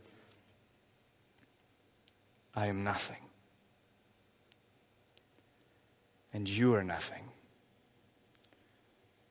I 2.56 2.66
am 2.66 2.82
nothing. 2.82 3.18
And 6.32 6.48
you 6.48 6.74
are 6.74 6.82
nothing. 6.82 7.24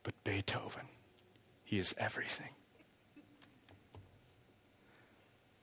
But 0.03 0.13
Beethoven, 0.23 0.85
he 1.63 1.79
is 1.79 1.95
everything. 1.97 2.49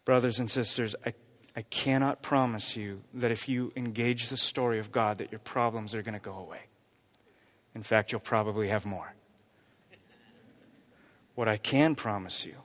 Brothers 0.04 0.40
and 0.40 0.50
sisters, 0.50 0.96
I, 1.06 1.14
I 1.54 1.62
cannot 1.62 2.22
promise 2.22 2.76
you 2.76 3.02
that 3.14 3.30
if 3.30 3.48
you 3.48 3.72
engage 3.76 4.28
the 4.28 4.36
story 4.36 4.80
of 4.80 4.90
God, 4.90 5.18
that 5.18 5.30
your 5.30 5.38
problems 5.38 5.94
are 5.94 6.02
going 6.02 6.14
to 6.14 6.20
go 6.20 6.34
away. 6.34 6.62
In 7.74 7.84
fact, 7.84 8.10
you'll 8.10 8.20
probably 8.20 8.68
have 8.68 8.84
more. 8.84 9.14
What 11.36 11.48
I 11.48 11.56
can 11.56 11.94
promise 11.94 12.44
you 12.44 12.56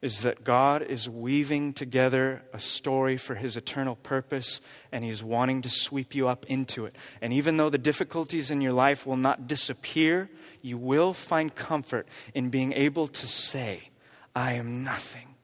is 0.00 0.20
that 0.20 0.44
God 0.44 0.82
is 0.82 1.08
weaving 1.08 1.72
together 1.72 2.42
a 2.52 2.60
story 2.60 3.16
for 3.16 3.34
his 3.34 3.56
eternal 3.56 3.96
purpose, 3.96 4.60
and 4.92 5.04
he's 5.04 5.24
wanting 5.24 5.62
to 5.62 5.68
sweep 5.68 6.14
you 6.14 6.28
up 6.28 6.46
into 6.46 6.84
it. 6.84 6.94
And 7.20 7.32
even 7.32 7.56
though 7.56 7.70
the 7.70 7.78
difficulties 7.78 8.50
in 8.50 8.60
your 8.60 8.72
life 8.72 9.06
will 9.06 9.16
not 9.16 9.48
disappear, 9.48 10.30
you 10.62 10.78
will 10.78 11.12
find 11.12 11.54
comfort 11.54 12.06
in 12.32 12.48
being 12.48 12.72
able 12.74 13.08
to 13.08 13.26
say, 13.26 13.90
I 14.36 14.52
am 14.52 14.84
nothing. 14.84 15.34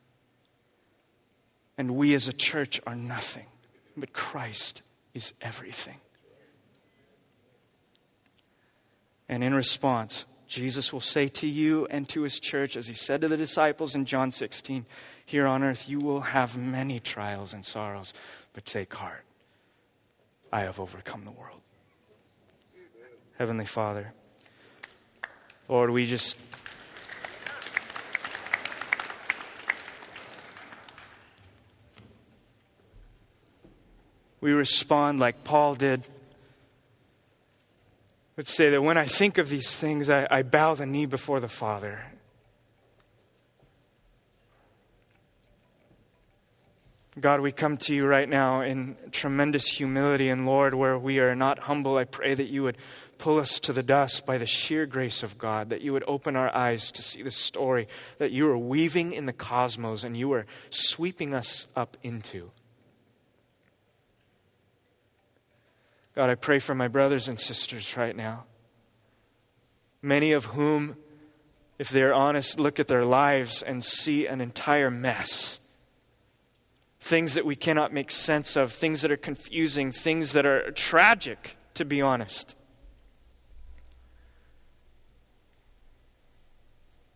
And 1.77 1.97
we 1.97 2.15
as 2.15 2.29
a 2.29 2.33
church 2.33 2.81
are 2.87 2.95
nothing, 2.95 3.47
but 3.97 4.13
Christ 4.13 4.83
is 5.15 5.33
everything. 5.41 5.99
And 9.29 9.43
in 9.43 9.53
response, 9.53 10.27
Jesus 10.47 10.93
will 10.93 11.01
say 11.01 11.29
to 11.29 11.47
you 11.47 11.87
and 11.91 12.09
to 12.11 12.23
his 12.23 12.39
church, 12.39 12.77
as 12.77 12.87
he 12.87 12.95
said 12.95 13.23
to 13.23 13.29
the 13.29 13.37
disciples 13.37 13.95
in 13.95 14.05
John 14.05 14.31
16, 14.31 14.87
Here 15.25 15.47
on 15.47 15.63
earth 15.63 15.89
you 15.89 15.99
will 15.99 16.21
have 16.21 16.57
many 16.57 17.01
trials 17.01 17.53
and 17.53 17.65
sorrows, 17.65 18.13
but 18.53 18.65
take 18.65 18.93
heart. 18.95 19.25
I 20.53 20.61
have 20.61 20.79
overcome 20.79 21.25
the 21.25 21.33
world. 21.33 21.61
Heavenly 23.39 23.65
Father, 23.65 24.13
Lord, 25.69 25.91
we 25.91 26.07
just. 26.07 26.39
We 34.41 34.53
respond 34.53 35.19
like 35.19 35.43
Paul 35.43 35.75
did 35.75 36.07
would 38.37 38.49
say 38.49 38.70
that 38.70 38.82
when 38.82 38.99
I 38.99 39.07
think 39.07 39.39
of 39.39 39.49
these 39.49 39.76
things, 39.76 40.11
I, 40.11 40.26
I 40.30 40.43
bow 40.43 40.74
the 40.74 40.87
knee 40.87 41.07
before 41.07 41.39
the 41.39 41.49
Father. 41.49 42.01
God, 47.20 47.41
we 47.41 47.53
come 47.53 47.76
to 47.76 47.95
you 47.95 48.07
right 48.07 48.28
now 48.28 48.62
in 48.62 48.97
tremendous 49.12 49.68
humility, 49.68 50.30
and 50.30 50.47
Lord, 50.47 50.74
where 50.74 50.99
we 50.99 51.20
are 51.20 51.37
not 51.37 51.61
humble, 51.61 51.97
I 51.97 52.05
pray 52.05 52.35
that 52.35 52.49
you 52.49 52.64
would 52.64 52.76
pull 53.18 53.39
us 53.39 53.61
to 53.61 53.72
the 53.72 53.85
dust 53.85 54.26
by 54.26 54.37
the 54.37 54.47
sheer 54.47 54.85
grace 54.85 55.22
of 55.22 55.39
God, 55.39 55.70
that 55.70 55.80
you 55.80 55.93
would 55.93 56.03
open 56.09 56.35
our 56.35 56.53
eyes 56.53 56.91
to 56.91 57.03
see 57.03 57.22
the 57.22 57.30
story 57.30 57.87
that 58.18 58.32
you 58.32 58.49
are 58.51 58.59
weaving 58.59 59.12
in 59.12 59.26
the 59.26 59.32
cosmos 59.32 60.03
and 60.03 60.16
you 60.16 60.32
are 60.32 60.45
sweeping 60.70 61.35
us 61.35 61.68
up 61.76 61.97
into. 62.03 62.51
God, 66.15 66.31
I 66.31 66.35
pray 66.35 66.59
for 66.59 66.75
my 66.75 66.89
brothers 66.89 67.29
and 67.29 67.39
sisters 67.39 67.97
right 67.97 68.17
now, 68.17 68.45
many 70.01 70.33
of 70.33 70.47
whom, 70.47 70.97
if 71.79 71.91
they're 71.91 72.15
honest, 72.15 72.61
look 72.61 72.79
at 72.79 72.87
their 72.87 73.05
lives 73.05 73.62
and 73.62 73.85
see 73.85 74.27
an 74.27 74.41
entire 74.41 74.91
mess 74.91 75.61
things 77.05 77.35
that 77.35 77.45
we 77.45 77.55
cannot 77.55 77.93
make 77.93 78.11
sense 78.11 78.57
of, 78.57 78.73
things 78.73 79.03
that 79.03 79.12
are 79.12 79.17
confusing, 79.17 79.91
things 79.91 80.33
that 80.33 80.47
are 80.47 80.71
tragic, 80.71 81.55
to 81.75 81.85
be 81.85 82.01
honest. 82.01 82.57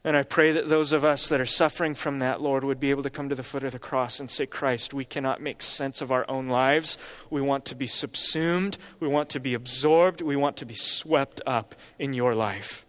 And 0.04 0.16
I 0.16 0.22
pray 0.22 0.52
that 0.52 0.68
those 0.68 0.92
of 0.92 1.04
us 1.04 1.26
that 1.28 1.40
are 1.40 1.46
suffering 1.46 1.94
from 1.94 2.20
that, 2.20 2.40
Lord, 2.40 2.64
would 2.64 2.78
be 2.78 2.90
able 2.90 3.02
to 3.02 3.10
come 3.10 3.28
to 3.28 3.34
the 3.34 3.42
foot 3.42 3.64
of 3.64 3.72
the 3.72 3.78
cross 3.78 4.20
and 4.20 4.30
say, 4.30 4.46
Christ, 4.46 4.94
we 4.94 5.04
cannot 5.04 5.42
make 5.42 5.62
sense 5.62 6.00
of 6.00 6.12
our 6.12 6.24
own 6.30 6.48
lives. 6.48 6.96
We 7.30 7.40
want 7.40 7.64
to 7.66 7.74
be 7.74 7.86
subsumed. 7.86 8.78
We 9.00 9.08
want 9.08 9.28
to 9.30 9.40
be 9.40 9.54
absorbed. 9.54 10.20
We 10.20 10.36
want 10.36 10.56
to 10.58 10.66
be 10.66 10.74
swept 10.74 11.42
up 11.46 11.74
in 11.98 12.12
your 12.12 12.34
life. 12.34 12.86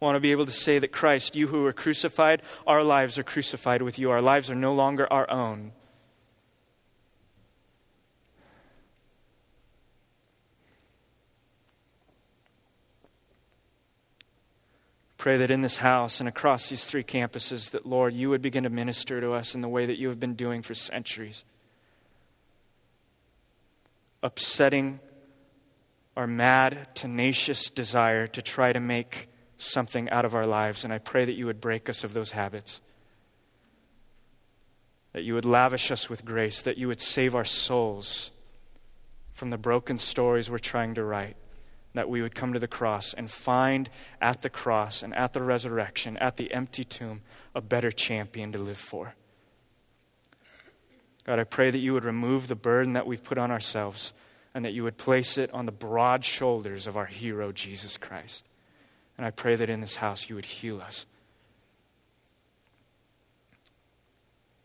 want 0.00 0.16
to 0.16 0.20
be 0.20 0.32
able 0.32 0.46
to 0.46 0.52
say 0.52 0.78
that 0.78 0.92
Christ, 0.92 1.36
you 1.36 1.48
who 1.48 1.62
were 1.62 1.74
crucified, 1.74 2.40
our 2.66 2.82
lives 2.82 3.18
are 3.18 3.22
crucified 3.22 3.82
with 3.82 3.98
you. 3.98 4.10
Our 4.10 4.22
lives 4.22 4.50
are 4.50 4.54
no 4.54 4.72
longer 4.72 5.10
our 5.12 5.30
own. 5.30 5.72
Pray 15.20 15.36
that 15.36 15.50
in 15.50 15.60
this 15.60 15.76
house 15.76 16.18
and 16.18 16.26
across 16.30 16.70
these 16.70 16.86
three 16.86 17.04
campuses, 17.04 17.72
that 17.72 17.84
Lord, 17.84 18.14
you 18.14 18.30
would 18.30 18.40
begin 18.40 18.62
to 18.62 18.70
minister 18.70 19.20
to 19.20 19.32
us 19.32 19.54
in 19.54 19.60
the 19.60 19.68
way 19.68 19.84
that 19.84 19.98
you 19.98 20.08
have 20.08 20.18
been 20.18 20.32
doing 20.32 20.62
for 20.62 20.72
centuries. 20.72 21.44
Upsetting 24.22 24.98
our 26.16 26.26
mad, 26.26 26.88
tenacious 26.94 27.68
desire 27.68 28.26
to 28.28 28.40
try 28.40 28.72
to 28.72 28.80
make 28.80 29.28
something 29.58 30.08
out 30.08 30.24
of 30.24 30.34
our 30.34 30.46
lives. 30.46 30.84
And 30.84 30.92
I 30.92 30.96
pray 30.96 31.26
that 31.26 31.34
you 31.34 31.44
would 31.44 31.60
break 31.60 31.90
us 31.90 32.02
of 32.02 32.14
those 32.14 32.30
habits, 32.30 32.80
that 35.12 35.22
you 35.22 35.34
would 35.34 35.44
lavish 35.44 35.90
us 35.90 36.08
with 36.08 36.24
grace, 36.24 36.62
that 36.62 36.78
you 36.78 36.88
would 36.88 37.02
save 37.02 37.34
our 37.34 37.44
souls 37.44 38.30
from 39.34 39.50
the 39.50 39.58
broken 39.58 39.98
stories 39.98 40.48
we're 40.48 40.56
trying 40.56 40.94
to 40.94 41.04
write. 41.04 41.36
That 41.94 42.08
we 42.08 42.22
would 42.22 42.34
come 42.34 42.52
to 42.52 42.60
the 42.60 42.68
cross 42.68 43.14
and 43.14 43.30
find 43.30 43.90
at 44.20 44.42
the 44.42 44.50
cross 44.50 45.02
and 45.02 45.14
at 45.14 45.32
the 45.32 45.42
resurrection, 45.42 46.16
at 46.18 46.36
the 46.36 46.52
empty 46.52 46.84
tomb, 46.84 47.22
a 47.54 47.60
better 47.60 47.90
champion 47.90 48.52
to 48.52 48.58
live 48.58 48.78
for. 48.78 49.14
God, 51.24 51.38
I 51.38 51.44
pray 51.44 51.70
that 51.70 51.78
you 51.78 51.92
would 51.92 52.04
remove 52.04 52.48
the 52.48 52.54
burden 52.54 52.92
that 52.94 53.06
we've 53.06 53.22
put 53.22 53.38
on 53.38 53.50
ourselves 53.50 54.12
and 54.54 54.64
that 54.64 54.72
you 54.72 54.82
would 54.82 54.96
place 54.96 55.38
it 55.38 55.52
on 55.52 55.66
the 55.66 55.72
broad 55.72 56.24
shoulders 56.24 56.86
of 56.86 56.96
our 56.96 57.06
hero, 57.06 57.52
Jesus 57.52 57.96
Christ. 57.96 58.44
And 59.16 59.26
I 59.26 59.30
pray 59.30 59.54
that 59.54 59.70
in 59.70 59.80
this 59.80 59.96
house 59.96 60.28
you 60.28 60.34
would 60.34 60.46
heal 60.46 60.80
us. 60.80 61.06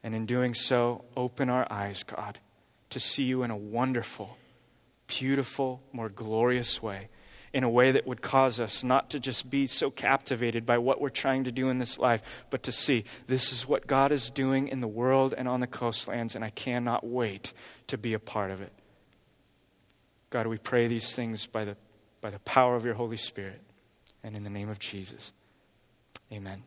And 0.02 0.16
in 0.16 0.26
doing 0.26 0.54
so, 0.54 1.04
open 1.18 1.50
our 1.50 1.68
eyes, 1.72 2.04
God, 2.04 2.40
to 2.92 3.00
see 3.00 3.24
you 3.24 3.44
in 3.44 3.52
a 3.52 3.58
wonderful, 3.58 4.38
beautiful, 5.08 5.82
more 5.92 6.10
glorious 6.10 6.82
way. 6.82 7.10
In 7.56 7.64
a 7.64 7.70
way 7.70 7.92
that 7.92 8.06
would 8.06 8.22
cause 8.22 8.60
us 8.60 8.84
not 8.84 9.10
to 9.12 9.20
just 9.20 9.50
be 9.50 9.66
so 9.66 9.90
captivated 9.90 10.66
by 10.66 10.78
what 10.78 11.00
we're 11.00 11.08
trying 11.08 11.46
to 11.46 11.54
do 11.54 11.70
in 11.70 11.80
this 11.80 11.98
life, 11.98 12.46
but 12.50 12.64
to 12.64 12.72
see 12.74 13.06
this 13.28 13.54
is 13.54 13.66
what 13.66 13.88
God 13.88 14.12
is 14.12 14.30
doing 14.30 14.68
in 14.68 14.82
the 14.82 14.90
world 14.90 15.34
and 15.38 15.48
on 15.48 15.62
the 15.62 15.68
coastlands, 15.68 16.36
and 16.36 16.44
I 16.44 16.50
cannot 16.50 17.08
wait 17.08 17.54
to 17.88 17.98
be 17.98 18.14
a 18.14 18.20
part 18.20 18.52
of 18.52 18.60
it. 18.60 18.74
God, 20.32 20.48
we 20.48 20.58
pray 20.58 20.88
these 20.88 21.16
things 21.16 21.48
by 21.48 21.64
the, 21.64 21.78
by 22.20 22.30
the 22.30 22.40
power 22.40 22.76
of 22.76 22.84
your 22.84 22.96
Holy 22.96 23.16
Spirit. 23.16 23.62
And 24.22 24.36
in 24.36 24.44
the 24.44 24.50
name 24.50 24.68
of 24.68 24.80
Jesus, 24.80 25.32
amen. 26.34 26.64